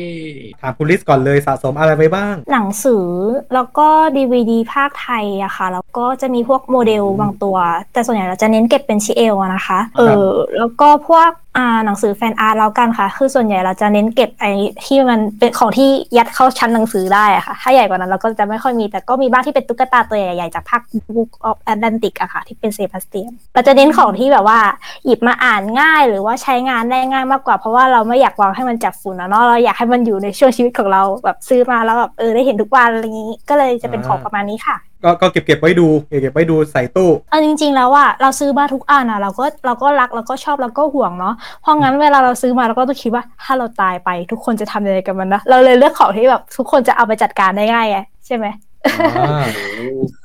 [0.61, 3.07] ถามคุณลิสก่อนเลยสะสมอะไรไปบ้าง หนังสือ
[3.55, 7.57] แล้วก็ดีวดีภาคไทยอะค่ะ แล้วก็จะมีพวกโมเดลบางตัว
[7.93, 10.27] แต่ส่วนใหญ่เราจะเน้นเก็บเป็นชิเอลอะนะคะ เออ
[10.59, 14.51] แล้วก็พวกอ่าหนังสือแฟนอาร์ตแล้วกันค่ะ คือส่วนใหญ่เราจะเน้นเก็บไอ้
[14.85, 20.83] ที่มันเป็นของที่ยัดเข้าชั้นหนังสือได้อะค่ะ ถ้าใหญ่กว่านั้นเราก็จะไม่ค่อยมี แต่ก็มีบ้างที่เป็นตุ๊กตาตัวใหญ่ๆจากภาค
[21.15, 24.59] Book of Atlantic อะค่ะ ที่เป็นเซบาสเตียนเราจะเน้นของที่แบบว่า
[25.05, 48.47] หยิบมาอ่านง่าย หรือว่าใช้งานได้ง่ายมากกว่า เพราะว่าเราไม่อยากวางให้มันจับฝุ่นนะเนาะเราอยากให้มันอยู่ในช่วงชีวิตของเราแบบซื้อมาแล้วแบบเออได้เห็นทุกวันอะไรอย่างนี้ ก็เลยจะเป็นของประมาณนี้ค่ะ ก็ก็เก็บเก็บไว้ดูเก็บเก็บไว้ดูใส่ตู้เอาจริง ๆ แล้วว่าเราซื้อมาทุกอันอะเราก็เราก็รักเราก็ชอบเราก็ห่วงเนาะเพราะงั้นเวลาเราซื้อมาเราก็ต้องคิดว่าถ้าเราตายไปทุกคนจะทำยังไงกับมันนะเราเลยเลือกของที่แบบทุกคนจะเอาไปจัดการได้ง่ายไงใช่ไหม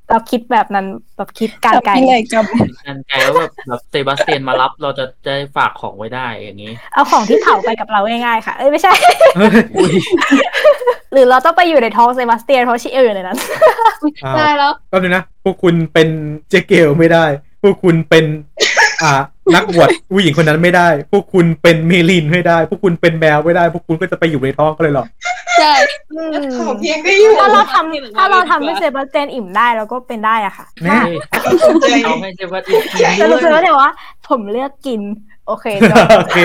[0.10, 0.86] เราคิดแบบนั้น
[1.18, 1.94] แบบคิดการไกล
[2.34, 8.94] กันไกลว่าแบบแบบเซบาสเตียนมารับเราจะจะได้ฝากของไว้ได้อย่างนี้ เอาของที่เผาไปกับเราง่ายๆค่ะ เอ้ยไม่ใช่
[11.14, 13.38] หรือเราต้องไปอยู่ในท้องเซบาสเตียนเพราะชิเอลอยู่ในนั้น
[14.26, 16.10] อ้าวได้แล้วแป๊บนึงนะพวกคุณเป็น
[16.50, 17.26] เจเกลไม่ได้
[17.62, 18.26] พวกคุณเป็น
[19.04, 19.14] อ่า
[19.54, 25.06] นักบวชผู้หญิงคนนั้นไม่ได้ พวกคุณเป็นเมลินไม่ได้ พวกคุณเป็นแมวไม่ได้ พวกคุณก็จะไปอยู่ในท้องก็เลยเหรอ
[25.60, 25.74] ใช่
[26.58, 31.00] ขอเพียงได้อยู่ถ้าเราทำถ้าเราทำให้เซบาสเตียนอิ่มได้เราก็เป็นได้อะค่ะแน่
[32.06, 33.92] เอาให้เซบาสเตียนกินจะรู้สึกว่าเดี๋ยวว่า
[34.30, 35.02] ผมเลือกกิน
[35.48, 36.38] โอเคจบโอเค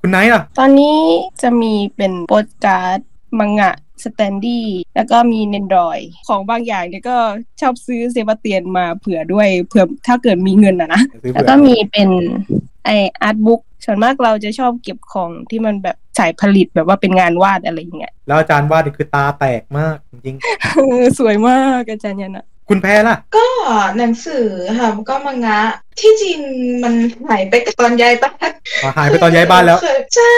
[0.00, 0.98] คุณไนท์ล่ะ ตอนนี้
[1.42, 2.98] จะมีเป็นโปสการ์ด
[3.38, 3.72] มังงะ
[4.04, 7.16] standee แล้วก็มี Nendoroid ของบางอย่างเนี่ยก็
[7.60, 12.08] ชอบซื้อเซบาสเตียนมาเผื่อด้วยเผื่อถ้าเกิดมีเงินอะนะซื้อเผื่อแล้วก็มีเป็น
[12.84, 12.90] ไอ
[13.22, 20.36] artbook ส่วนมากเราจะชอบเก็บของที่มันแบบสายผลิตแบบว่าเป็นงานวาดอะไรอย่างเงี้ยแล้วอาจารย์วาดนี่คือตาแตกมากจริง
[21.18, 23.46] สวยมากอาจารย์ยันอะๆ คุณแพ้ล่ะ ก็
[23.98, 24.46] หนังสือ
[24.78, 25.60] ค่ะก็มังงะ
[26.00, 26.38] ที่จริง
[26.84, 26.94] มัน
[27.28, 28.50] หายไปกับตอนย้ายบ้าน
[28.82, 30.34] อ๋อหายไปตอนย้ายบ้านแล้วคือใช่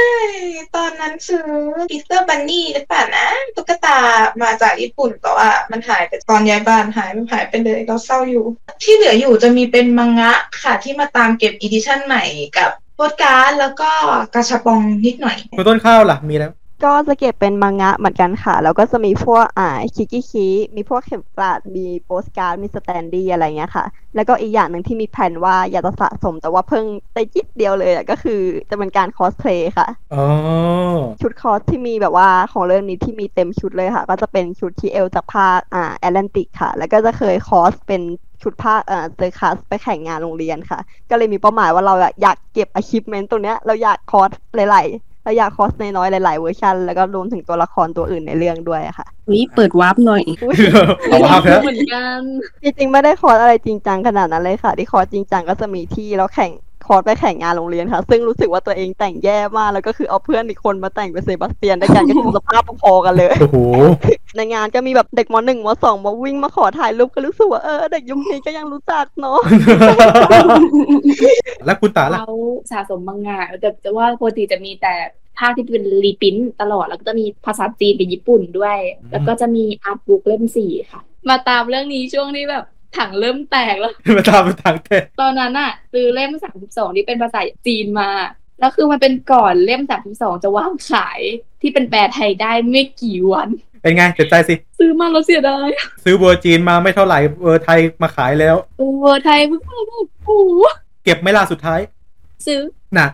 [0.77, 1.47] ตอนนั้นซื้อ
[1.91, 3.99] ปีเตอร์บันนี่หรือเปล่านะตุ๊กตา
[4.43, 8.45] มาจากญี่ปุ่นแต่ว่ามันหายไปตอนย้ายบ้านหายมันหายไปเลยเราเศร้าอยู่
[8.83, 12.25] ที่เหลืออยู่จะมีเป็นมังงะค่ะที่มาตามเก็บ edition ใหม่
[12.59, 13.91] กับโปสการ์ดแล้วก็
[14.35, 16.53] กระชับปองนิดหน่อยคุณต้นข้าวล่ะมีแล้ว
[16.85, 30.19] ก็จะเก็บเป็นมังงะเหมือนกันค่ะ แล้วก็จะมีพวกอ่าคิกิคิมีพวกเข็มกลัดมีโปสการ์ดมี standee อะไรเงี้ยค่ะ แล้วก็อีกอย่างหนึ่งที่มีแผนว่าอยากจะสะสมแต่ว่าเพิ่งได้นิดเดียวเลยอะก็คือจะเป็นการคอสเพลย์ค่ะอ๋อ
[31.21, 38.03] ชุด cos ที่มีแบบว่าของเรื่องนี้ที่มีเต็มชุดเลยค่ะ ก็จะเป็นชุดชิเอลจากภาคอ่าแอตแลนติกค่ะ แล้วก็จะเคย cos เป็น
[38.43, 40.79] ชุดภาคเอ่อ circus ไปแข่งงานโรงเรียนค่ะ
[41.11, 50.25] ก็เลยมีเป้าหมายว่าเราอะอยากเก็บ achievement ตรงเนี้ยเราอยาก cos หลายๆ เราอยาก cos น้องๆหลาย ๆ เวอร์ชันแล้วก็รวมถึงตัวละครตัวอื่นในเรื่องด้วยอะค่ะวิเปิด warpหน่อย
[51.09, 52.21] เอา warp แล้วเหมือนกัน
[52.63, 56.51] จริงๆไม่ได้ cos อะไรจริงจังขนาดนั้นเลยค่ะ ที่ cos จริงจังก็จะมีที่แล้วแข่ง
[56.87, 63.59] cos ไปแข่งงานโรงเรียนค่ะ ซึ่งรู้สึกว่าตัวเองแต่งแย่มาก แล้วก็คือเอาเพื่อนอีกคนมาแต่งเป็นเซบาสเตียนด้วยกันก็คือสภาพพอๆกันเลยโอ้โห
[64.37, 69.39] ในงานก็มีแบบเด็กมหนึ่งมสองมาวิ่งมาขอถ่ายรูปก็รู้สึกว่าเออเด็กยุคนี้ก็ยังรู้จักเนาะ
[71.65, 72.37] แล้วคุณตาล่ะเขา
[72.71, 74.95] สะสมมังงะแต่แต่ว่าปกติจะมีแต่
[75.39, 78.79] ภาคที่เป็นรีปรินท์ตลอด แล้วก็จะมีภาษาจีนเป็นญี่ปุ่นด้วย
[79.11, 82.65] แล้วก็จะมีอาร์ตบุ๊กเล่มสี่ค่ะ มาตามเรื่องนี้ช่วงที่แบบ
[82.99, 84.91] ถังเริ่มแตกแล้วมาตามเป็นทางเท
[85.21, 88.11] ตอนนั้นอะซื้อเล่มสามสิบสองที่เป็นภาษาจีนมา
[88.61, 91.21] แล้วคือมันเป็นก่อนเล่มสามสิบสองจะว่างขาย
[91.61, 93.49] ที่เป็นแปลไทยได้ไม่กี่วัน
[93.83, 95.69] เป็นไงเสียใจสิ ซื้อมาแล้วเสียดาย
[96.05, 100.63] ซื้อ ver จีนมาไม่เท่าไหร่ ver ไทยมาขายแล้วเออ ver ไทยเพิ่งมาแบบโอ้โห
[101.05, 101.81] เก็บไม่ล่าสุดท้าย
[102.47, 102.61] ซื้อ
[102.99, 103.09] น่ะ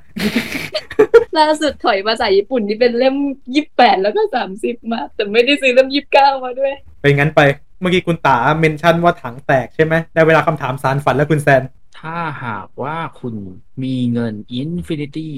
[1.39, 3.17] ล่าสุดถอยภาษาญี่ปุ่นที่เป็นเล่ม
[3.55, 7.41] ยี่สิบแปดแล้วก็สามสิบมา แต่ไม่ได้ซื้อเล่มยี่สิบเก้ามาด้วยเป็นงั้นไป
[7.81, 11.63] เมื่อกี้คุณตา mention ว่าถังแตกใช่ไหมได้เวลาคำถามสานฝันแล้วคุณแซน
[12.01, 13.35] ถ้าหากว่าคุณ
[13.83, 15.35] มีเงิน infinity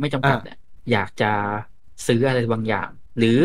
[0.00, 0.58] ไม่จำกัดเนี่ย
[0.92, 1.32] อยากจะ
[2.06, 3.38] ซื้ออะไรบางอย่าง หรือ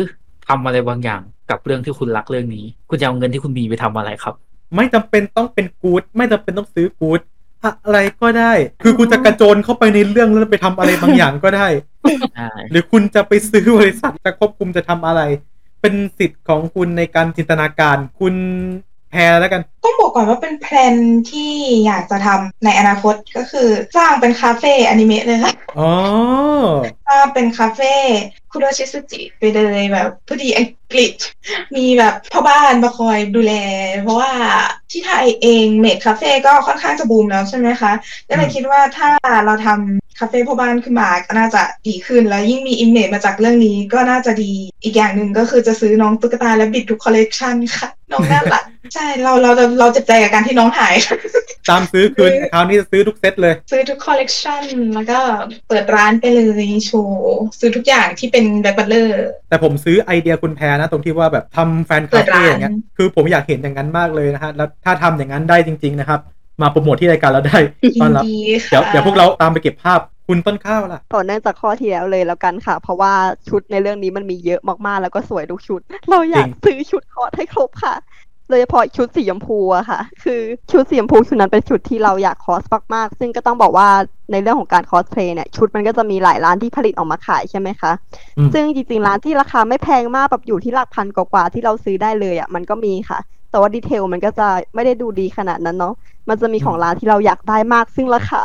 [0.48, 4.34] ทำอะไรบางอย่างกับเรื่องที่คุณรักเรื่องนี้ คุณจะเอาเงินที่คุณมีไปทำอะไรครับ
[4.76, 7.20] ไม่จำเป็นต้องเป็นกู๊ดไม่จำเป็นต้องซื้อกู๊ด
[7.64, 8.52] อะไรก็ได้
[8.82, 11.66] คือคุณจะกระโจนเข้าไปในเรื่องแล้วไปทำอะไรบางอย่างก็ได้
[12.36, 15.20] ใช่หรือคุณจะไปซื้อบริษัทจะควบคุมจะทำอะไร
[15.80, 18.34] เป็นสิทธิ์ของคุณในการจินตนาการคุณ
[19.10, 20.94] แพรแล้วกันต้องบอกก่อนว่าเป็น plan
[21.30, 21.52] ที่
[21.86, 25.90] อยากจะทำในอนาคตก็คือสร้างเป็นคาเฟ่อนิเมะเลยค่ะอ๋อ
[27.08, 27.94] สร้างเป็นคาเฟ่
[28.52, 31.14] คุโรชิสุจิไปเลยแบบผู้ดีอังกฤษ
[31.76, 33.54] มีแบบพ่อบ้านมาคอยดูแล
[34.02, 34.32] เพราะว่า
[34.90, 37.92] ที่ไทยเอง maid cafe ก็ค่อนข้างจะบูมแล้วใช่ไหมคะ
[38.28, 39.08] ก็เลยคิดว่าถ้า
[39.44, 44.52] เราทำ คาเฟ่พ่อบ้านขึ้นมาก็น่าจะดีขึ้น แล้วยิ่งมี image มาจากเรื่องนี้ก็น่าจะดี
[44.84, 48.64] อีกอย่างหนึ่งก็คือจะซื้อน้องตุ๊กตา rabbit ทุกคอลเลกชันค่ะ น้องน่ารัก
[48.94, 50.94] ใช่เราเราเราเราเจ็บใจกับการที่น้องหาย
[51.70, 54.62] ตามซื้อคืนคราวนี้จะซื้อทุกเซตเลย ซื้อทุกคอลเลกชัน
[54.94, 55.18] แล้วก็
[55.68, 66.20] เปิดร้านไปเลยโชว์ซื้อทุกอย่างที่เป็น Black Butlerแต่ผมซื้อไอเดียคุณแพรนะ ตรงที่ว่าแบบทำแฟนเปิดร้านเฟ่อย่างเงี้ยคือผมอยากเห็นอย่างนั้นมากเลยนะฮะแล้วถ้าทำอย่างนั้นได้จริง ๆ นะครับ
[66.62, 67.58] มาโปรโมทที่รายการเราได้
[68.00, 73.12] ต้อนรับยินดีค่ะเดี๋ยวเดี๋ยวพวกเราตามไปเก็บภาพคุณต้นข้าวล่ะต่อเนื่องจากข้อที่แล้วเลยแล้วกันค่ะ เพราะว่า
[73.48, 75.80] ชุดในเรื่องนี้มันมีเยอะมากๆ แล้วก็สวยทุกชุด
[76.10, 77.94] เราอยากจริงซื้อชุดคอร์สให้ครบค่ะ
[78.48, 80.40] โดยเฉพาะชุดสีชมพูอะค่ะ คือ
[80.70, 82.62] ชุดสีชมพูชุดนั้นเป็นชุดที่เราอยากคอส
[82.94, 83.88] มากๆ ซึ่งก็ต้องบอกว่า
[84.32, 87.92] ในเรื่องของการคอสเพลย์เนี่ย ชุดมันก็จะมีหลายร้านที่ผลิตออกมาขายใช่ไหมคะ
[88.38, 93.18] อืมซึ่งจริงๆ ร้านที่ราคาไม่แพงมากแบบอยู่ที่หลักพันกว่าๆที่เราซื้อได้เลยอะมันก็มีค่ะ
[93.50, 95.94] แต่ว่าดีเทลมันก็จะไม่ได้ดูดีขนาดนั้นเนาะ
[96.28, 98.42] มันจะมีของร้านที่เราอยากได้มากซึ่งราคา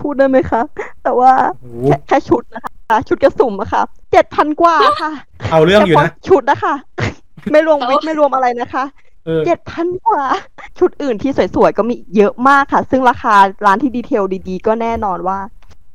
[0.00, 0.62] พูดได้ไหมคะ
[1.02, 1.32] แต่ว่า
[1.84, 3.82] แค่แค่ชุดนะคะ ชุดกระสุ่มอะค่ะ
[4.12, 5.12] เจ็ดพันกว่าค่ะ
[5.52, 6.74] เอาเรื่องอยู่นะฉพาะชุดนะคะ
[7.52, 8.84] ไม่รวมวิกไม่รวมอะไรนะคะ
[9.26, 10.22] เออเจ็ดพันกว่า
[10.78, 13.34] ชุดอื่นที่สวยๆ ก็มีเยอะมากค่ะ ซึ่งราคา
[13.66, 15.38] ร้านที่ดีเทลดีๆ ก็แน่นอนว่า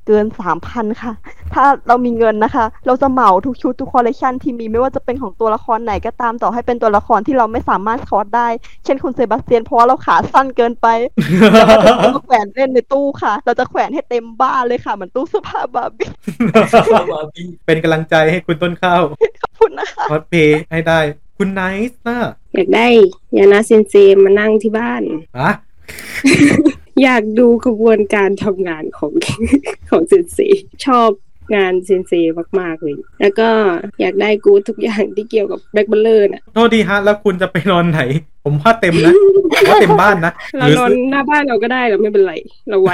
[0.08, 1.14] เกินสามพันค่ะ
[1.54, 8.48] ถ้าเรามีเงินนะคะ เราจะเหมาทุกชุดทุกคอลเลคชันที่มีไม่ว่าจะเป็นของตัวละครไหนก็ตามต่อให้เป็นตัวละครที่เราไม่สามารถคอสได้
[8.86, 10.88] เช่นคุณเซบาสเตียนเพราะว่าเราขาสั้นเกินไป
[11.84, 16.10] เราจะแขวนเล่นในตู้ค่ะ เราจะแขวนให้เต็มบ้านเลยค่ะ เหมือนตู้เสื้อผ้าบาร์บี้
[17.66, 19.02] เป็นกำลังใจให้คุณต้นข้าว
[19.42, 21.00] ขอบคุณนะคะคอสเพลย์ให้ได้
[21.38, 22.18] คุณไนซ์น่ะ
[22.54, 22.88] อยากได้
[23.38, 23.94] ยานะเซนเซ
[24.24, 25.02] มานั่งที่บ้าน
[25.38, 25.52] อะ
[27.04, 29.12] อยากดูกระบวนการทำงานของ
[29.90, 30.40] ของเซนเซ
[30.86, 31.10] ชอบ
[31.56, 32.14] งานเซนเซ
[32.60, 33.50] มาก ๆ เลย แล้วก็
[34.00, 38.02] อยากได้กู๊ดทุกอย่างที่เกี่ยวกับ Black Butler น่ะโทษดีฮะ แล้วคุณจะไปนอนไหน
[38.44, 39.14] ผมว่าเต็มนะ
[39.54, 42.34] ผมว่าเต็มบ้านนะหเรารือนอนซื้อหน้าบ้านเราก็ได้เราไม่เป็นไร
[42.70, 42.90] เราไว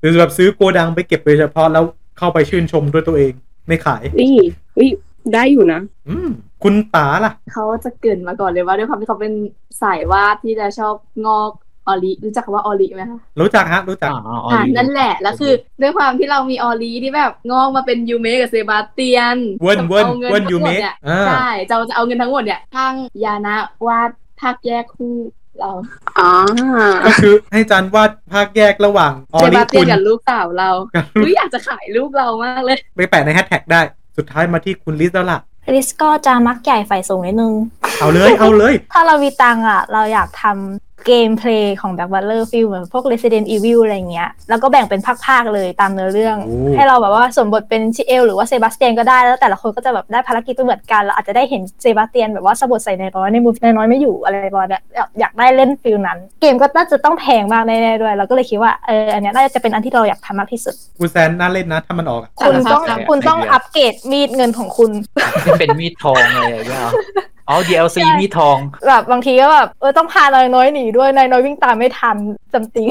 [0.00, 1.84] หรือแบบซื้อโกดังไปเก็บโดยเฉพาะแล้ว
[2.18, 3.32] เข้าไปชื่นชมด้วยตัวเอง
[3.66, 4.36] ไม่ขาย นี่
[4.78, 4.86] วิ
[5.34, 6.28] ได้อยู่นะ อืม
[6.62, 9.32] คุณตาล่ะ เขาจะเกรินมาก่อนเลยว่าด้วยความที่เขาเป็น
[9.82, 10.94] สายวาดที่จะชอบ
[11.26, 11.50] งอก
[11.88, 14.10] ออลิรู้จักคำว่าออลิไหมคะรู้จักฮะรู้จัก
[14.50, 22.92] อ่านั่นแหละแล้วคือด้วยความที่เรามีออลีที่แบบงอกมาเป็นยูเมะกับเซบาสเตียนเวิร์นเวิร์นอางิเวิร์นทั้งหมดยูเมะเนี่ยอ่าใช่จะจะเอาเงินทั้งหมดเนี่ยทาง
[23.24, 23.56] ยานะ
[23.86, 24.10] วาด
[24.40, 25.14] ภาคแยกคู่
[25.58, 25.72] เรา
[26.18, 26.30] อ๋อ
[27.06, 33.80] ก็คือให้อาจารย์วาดภาคแยกระหว่างออเซลิบาสเตีคุยนณกับลูกสาวเรากับอุ๊ยอยากจะขายรูปเรามากเลย ไปแปะในแฮชแท็กได้
[34.16, 35.40] สุดท้ายมาที่คุณลิซแล้วล่ะ
[35.74, 37.54] ริสก็จะมักใหญ่ไฟสูงนิดนึง
[38.00, 55.70] เอาเลย เอาเลย ถ้าเรามีตังค์อะ เราอยากทำ เกมเพลย์ของ Black Butler feel เหมือนพวก Resident Evil อะไรเงี้ย แล้วก็แบ่งเป็นภาคๆเลยตามเนื้อเรื่องโอ้ให้เราแบบว่าสวมบทเป็นชิเอลหรือว่าเซบาสเตียนก็ได้ แล้วแต่ละคนก็จะแบบได้ภารกิจไม่เหมือนกัน เราอาจจะได้เห็นเซบาสเตียนแบบว่าสบถใส่นายน้อยในเมื่อนายน้อยไม่อยู่อะไรประมาณเนี้ยอยากอยากได้เล่น
[55.82, 64.90] feel นั้น เกมก็น่าจะต้องแพงมากแน่ๆด้วย เราก็เลยคิดว่าเอออันเนี้ยน่าจะเป็นอันที่เราอยากทำมากที่สุดคุณแซนน่าเล่นนะถ้ามันออกอะคุณต้องคุณต้องอัปเกรดมีดเงินของคุณ
[65.58, 66.92] เป็นมีดทองอะไรอย่างเงี้ยเหรอ
[67.48, 68.56] อ๋อ DLC มีดทอง
[68.88, 72.16] แบบบางทีก็แบบเออต้องพานายน้อยหนีด้วยนายน้อยวิ่งตามไม่ทัน
[72.52, 72.88] จำติง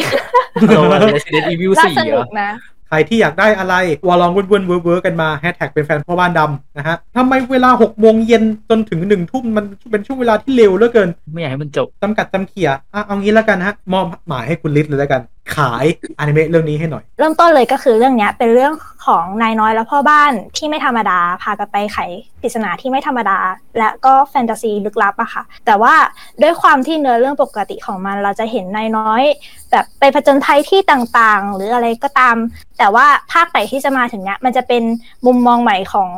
[0.69, 2.49] โดน Resident Evil น่า4สเหรนุอกนะ
[2.89, 3.75] ใครที่อยากได้อะไร
[4.07, 15.21] วอลองวุ่นวุ่นเวิร์เวิร์กันมาแฮชแท็กเป็นแฟนพ่อบ้านดำนะฮะทำไมเวลา6โมงเย็นจนถึง1ทุ่มมันเป็นช่วงเวลาที่เร็วเหลือเกิน ไม่อยากให้มันจบจำกัดจำเขี่ยอะเอางี้แล้วกันฮะ มอบหมายให้คุณลิศเลยแล้วกัน
[15.55, 15.85] ขาย
[16.19, 18.73] อนิเมะเรื่องนี้ให้หน่อย เริ่มต้นเลยก็คือเรื่องเนี้ยเป็นเรื่อง
[19.05, 21.97] ของนายน้อยและพ่อบ้านที่ไม่ธรรมดา พากันไปไข
[22.41, 23.37] ปริศนาที่ไม่ธรรมดา
[23.77, 25.93] และก็แฟนตาซีลึกลับอะค่ะ แต่ว่า
[26.41, 29.23] ด้วยความที่เนื้อเรื่องปกติของมัน เราจะเห็นนายน้อย
[29.71, 32.35] แบบไปผจญภัยที่ต่างๆ หรืออะไรก็ตาม
[32.77, 34.83] แต่ว่าภาคใหม่ที่จะมาถึงเนี้ยมันจะเป็น
[35.25, 36.09] มุมมองใหม่ของ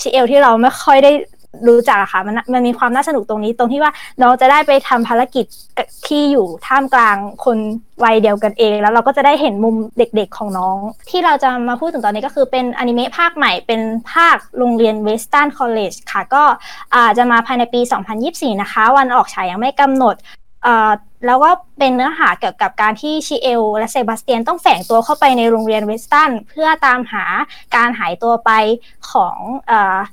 [0.00, 1.12] ชิเอลที่เราไม่ค่อยได้
[1.68, 3.92] รู้จักอะค่ะมันมันมีความน่าสนุกตรงนี้ตรงที่ว่า
[4.22, 5.44] น้องจะได้ไปทำภารกิจ
[6.06, 7.58] ที่อยู่ท่ามกลางคน
[8.04, 10.76] วัยเดียวกันเอง แล้วเราก็จะได้เห็นมุมเด็กๆของน้อง
[11.10, 13.80] ที่เราจะมาพูดถึงตอนนี้ก็คือเป็นอนิเมะภาคใหม่เป็น
[14.12, 16.42] ภาคโรงเรียน Weston College ค่ะ ก็
[16.94, 17.80] อาจะมาภายในปี
[18.20, 20.14] 2024 นะคะ วันออกฉายยังไม่กำหนด
[21.26, 27.24] แล้วก็เป็นเนื้อหาเกี่ยวกับการที่ชิเอลและเซบาสเตียนต้องแฝงตัวเข้าไปในโรงเรียน Weston เพื่อตามหา
[27.76, 28.50] การหายตัวไป
[29.10, 29.36] ของ
[29.70, 29.72] อ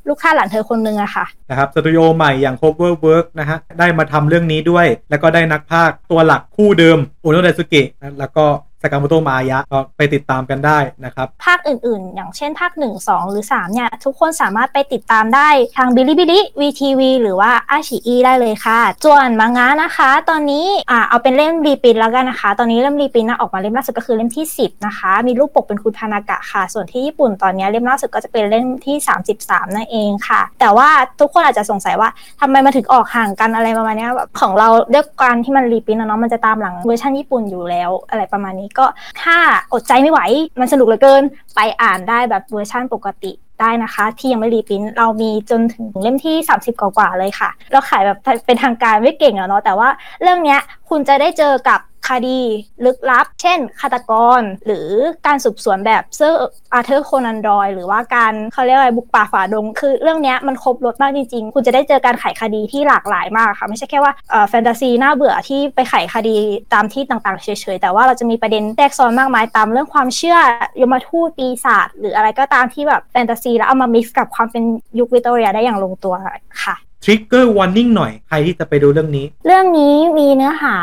[0.09, 8.45] ลูกค้าหลานเธอคนหนึ่งอะค่ะนะครับสตูดิโอใหม่อย่าง Cover Work นะฮะได้มาทำเรื่องนี้ด้วย แล้วก็ได้นักพากตัวหลักคู่เดิมโอโนไดสุเกะนะแล้วก็
[8.85, 24.85] สากามโตมายะก็ไปติดตามกันได้นะครับ ภาคอื่นๆ อย่างเช่นภาค 1 2 หรือ 3 เนี่ย ทุกคนสามารถไปติดตามได้ทางบิลิบิลิ VTV หรือว่าอาชีอีได้เลยค่ะ ส่วนมังงะนะคะ ตอนนี้อ่าเอาเป็นเล่มรีปินแล้วกันนะคะ ตอนนี้เล่มรีปินนะออกมาเล่มล่าสุดก็คือเล่มที่ 10
[24.85, 28.95] นะคะ มีรูปปกเป็นคุณทานากะค่ะ ส่วนที่ญี่ปุ่นตอนนี้เล่มล่าสุดก็จะเป็นเล่มที่
[29.35, 32.09] 33 นั่นเองค่ะ แต่ว่าทุกคนอาจจะสงสัยว่า
[32.41, 38.85] ทำไมมันถึงออกห่างกันอะไรประมาณนี้แบบของเราด้วยการที่มัน reprint เนาะมันจะตามหลังเวอร์ชันญี่ปุ่นอยู่แล้วอะไรประมาณนี้ก็
[39.23, 39.37] ถ้า
[39.73, 40.19] อดใจไม่ไหว
[40.59, 41.23] มันสนุกเหลือเกิน
[41.55, 49.89] ไปอ่านได้แบบเวอร์ชั่นปกติได้นะคะ ที่ยังไม่ reprint เรามีจนถึงเล่มที่ 30 กว่าๆเลยค่ะ เราขายแบบเป็นทางการไม่เก่งอะเนาะแต่ว่า
[50.21, 50.59] เรื่องเนี้ย
[50.89, 51.79] คุณจะได้เจอกับ
[52.09, 52.39] คดี
[52.85, 54.87] ลึกลับ เช่นฆาตกร หรือ
[55.27, 56.39] การสืบสวนแบบเซอร์
[56.73, 66.35] อาร์เธอร์โคนันดอยล์หรือว่าการเขาเรียกอะไรบุกป่าฝ่าดง คือเรื่องเนี้ยมันครบรสมากจริงๆ คุณจะได้เจอการไขคดีที่หลากหลายมากค่ะไม่ใช่แค่ว่าเอ่อแฟนตาซีน่าเบื่อที่ไปไขคดี
[66.73, 70.37] ตามที่ต่างๆเฉยๆ แต่ว่าเราจะมีประเด็นแทรกซ้อนมากมายตามเรื่องความเชื่อ
[70.81, 74.63] ยมทูตปีศาจหรืออะไรก็ตามที่แบบแฟนตาซีแล้วเอามา mix กับความเป็น
[74.99, 76.15] ยุควิกตอเรียได้อย่างลงตัว
[76.63, 80.77] ค่ะ trigger warning หน่อย ใครที่จะไปดูเรื่องนี้ เรื่องนี้มีเนื้อหา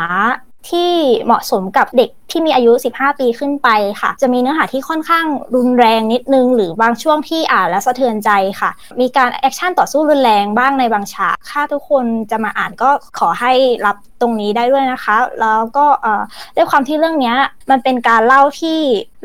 [0.69, 0.91] ที่
[1.25, 3.69] เหมาะสมกับเด็กที่มีอายุ 15 ปีขึ้นไป
[4.01, 8.69] ค่ะ จะมีเนื้อหาที่ค่อนข้างรุนแรงนิดนึง หรือบางช่วงที่อ่านและสะเทือนใจค่ะ
[9.01, 12.89] มีการแอคชั่นต่อสู้รุนแรงบ้างในบางฉากถ้าทุกคนจะมาอ่านก็
[13.19, 13.53] ขอให้
[13.85, 16.21] รับตรงนี้ได้ด้วยนะคะ แล้วก็เอ่อ
[16.55, 17.37] ด้วยความที่เรื่องเนี้ย
[17.71, 18.79] มันเป็นการเล่าที่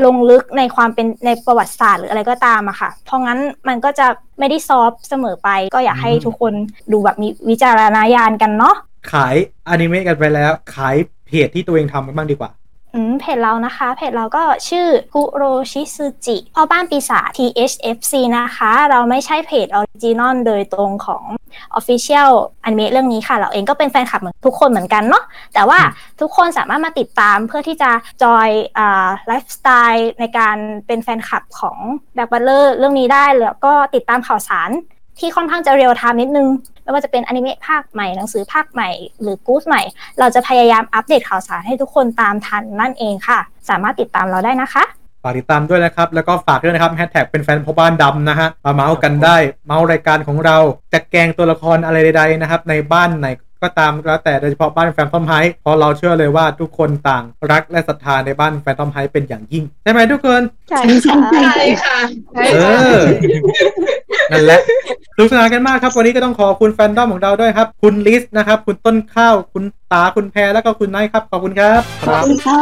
[0.04, 4.06] ลงลึกในความเป็นในประวัติศาสตร์หรืออะไรก็ตามอะค่ะ เพราะงั้นมันก็จะ
[4.38, 6.52] ไม่ได้ซอฟต์เสมอไปก็อยากให้ทุกคน
[6.92, 8.76] ดูแบบมีวิจารณญาณกันเนาะ
[9.12, 9.36] ขาย
[9.68, 10.96] อนิเมะกันไปแล้ว ขาย
[11.28, 12.50] เพจที่ตัวเองทำกันบ้างดีกว่า
[12.94, 21.24] อืมเพจเรานะคะ เพจเราก็ชื่อคุโรชิสึจิพ่อบ้านปีศาจ THFC นะคะ เราไม่ใช่เพจ original โดยตรงของ
[21.78, 22.30] Official
[22.64, 25.24] อนิเมะเรื่องนี้ค่ะ เราเองก็เป็นแฟนคลับเหมือนทุกคนเหมือนกันเนาะ
[25.54, 25.80] แต่ว่า
[26.20, 27.90] ทุกคนสามารถมาติดตามเพื่อที่จะ
[28.22, 28.48] จอย
[28.78, 30.56] อ่าไลฟ์สไตล์ในการ
[30.86, 31.78] เป็นแฟนคลับของ
[32.14, 34.70] Black Butler เรื่องนี้ได้แล้วก็ติดตามข่าวสาร
[35.18, 36.46] ที่ค่อนข้างจะ real time นิดนึง
[36.82, 38.88] ไม่ว่าจะเป็นอนิเมะภาคใหม่หนังสือภาคใหม่
[39.22, 39.82] หรือกู๊ดใหม่
[40.18, 43.38] เราจะพยายามอัปเดตข่าวสารให้ทุกคนตามทันนั่นเองค่ะ
[43.68, 44.84] สามารถติดตามเราได้นะคะ
[45.22, 50.56] ฝากติดตามด้วยนะครับ แล้วก็ฝากด้วยนะครับแฮชแท็กเป็นแฟนพ่อบ้านดำนะฮะมาเม้าท์กันได้ เม้าท์รายการของเรา
[50.92, 53.26] จะแกงตัวละครอะไรใดๆนะครับ ในบ้านไหน
[53.62, 55.32] ก็ตามแล้วแต่โดยเฉพาะบ้านแฟนทอมไฮฟ์
[55.62, 61.98] เพราะเราเชื่อเลยว่าทุกคนต่างรักและศรัทธาในบ้านแฟนทอมไฮเป็นอย่างยิ่ง ใช่ไหมทุกคน ใช่ใช่ค่ะ
[62.54, 62.58] เอ
[62.96, 62.98] อ
[64.30, 64.60] นั่นแหละ
[65.14, 72.58] สนุกสนานกันมากครับ วันนี้ก็ต้องขอบคุณแฟนดอมของเราด้วยครับ คุณลิสนะครับ คุณต้นข้าว คุณตาคุณแพรแล้วก็คุณไนท์ครับ ขอบคุณครับขอบคุณค่ะ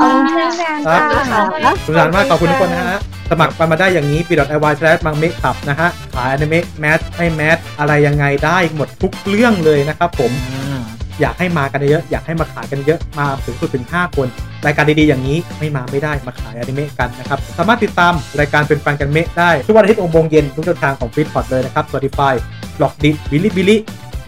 [0.86, 2.98] ครับค่ะสนุกสนานมากขอบคุณทุกคนนะฮะ
[3.30, 10.32] สมัครมามาได้อย่างนี้ p ีดอทไอวายแชร์มังเมคขับนะฮะขายอนิเมะแมสไม่แมสอะไรยังไงได้หมดทุกเรื่องเลยนะครับผม
[11.20, 14.28] อยากให้มากันเยอะ อยากให้มาขายกันเยอะ มาถึงสุดถึง 5 คน
[14.66, 22.34] รายการดีๆอย่างนี้ไม่มาไม่ได้ มาขายอนิเมะกันนะครับ สามารถติดตามรายการเป็นแฟนกันเมะได้ ทุกวันอาทิตย์องโมงเย็นทุกช่องทางของฟิตพอดเลยนะครับ Spotify
[22.78, 23.76] บล็อกดิบิลิบิลิ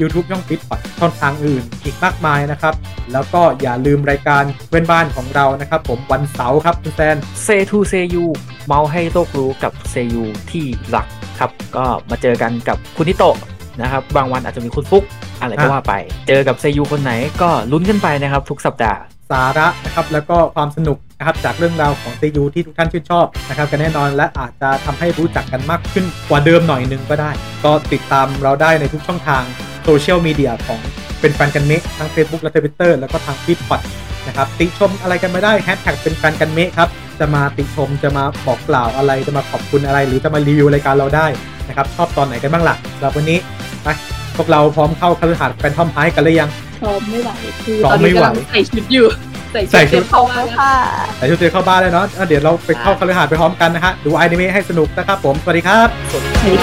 [0.01, 2.74] YouTube ช่องฟิตพอดช่องทางอื่นอีกมากมายนะครับ
[3.12, 8.24] แล้วก็อย่าลืมรายการเว้นบ้านของเรานะครับ ผมวันเสาร์ครับคุณแซนเซทูเซยู
[8.66, 11.07] เมาให้โลกรู้กับเซยูที่หลัก
[11.39, 13.36] ครับ ก็มาเจอกันกับคุณนิโตะ
[13.82, 15.04] นะครับ บางวันอาจจะมีคุณฟุก
[15.40, 15.94] อะไรก็อะว่าไป
[16.28, 17.12] เจอกับเซยูคนไหน
[17.42, 19.00] ก็ลุ้นกันไปนะครับ ทุกสัปดาห์
[19.30, 27.30] สาระนะครับแล้วก็ความสนุกนะครับจากเรื่องราวของซียูที่ทุกท่านชื่นชอบนะครับกันแน่นอนและอาจจะทำให้รู้จักกันมากขึ้นกว่าเดิมหน่อยหนึ่งก็ได้
[27.64, 29.42] ก็ติดตามเราได้ในทุกช่องทาง
[29.84, 30.80] โซเชียลมีเดียของ
[31.20, 33.80] เป็นแฟนกันเมะทั้ง Facebook และ Twitter แล้วก็ทาง Feedpod
[34.26, 36.88] นะครับติชมอะไรกันมาได้แฮชแท็กเป็นแฟนกันเมะครับ
[37.20, 41.26] จะมาติชมจะมาบอกกล่าวอะไรจะมาขอบคุณอะไร หรือจะมารีวิวรายการเราได้
[41.68, 43.38] นะครับชอบตอนไหนกันบ้างล่ะสำหรับวันนี้
[43.84, 43.88] ไป
[44.36, 46.50] พวกเราพร้อมเข้าคฤหาสน์แฟนทอมไฮกันหรือยัง
[46.82, 47.30] พร้อมไม่ไหว
[47.64, 49.06] คือพร้อตมอนไม่นี้ไหว กำลังใส่ชุดอยู่
[49.52, 50.72] ใส่ใส่ชุชุดดเข้ามาแล้วค่ะ
[51.18, 56.54] แต่ชุดเตรียมเข้าบ้านเลยเนาะอะเดี๋ยวเราไปเข้าคฤหาสน์ไปพร้อมกันนะฮะดูอนิเมะให้สนุกนะครับผมสวัสดีครับ สวัสดี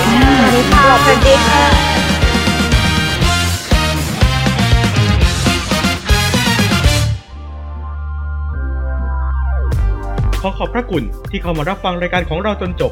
[0.74, 1.64] ค่ะ สวัสดีค่ะ
[10.42, 12.92] ขอขอบพระคุณที่เข้ามารับฟังรายการของเราจนจบ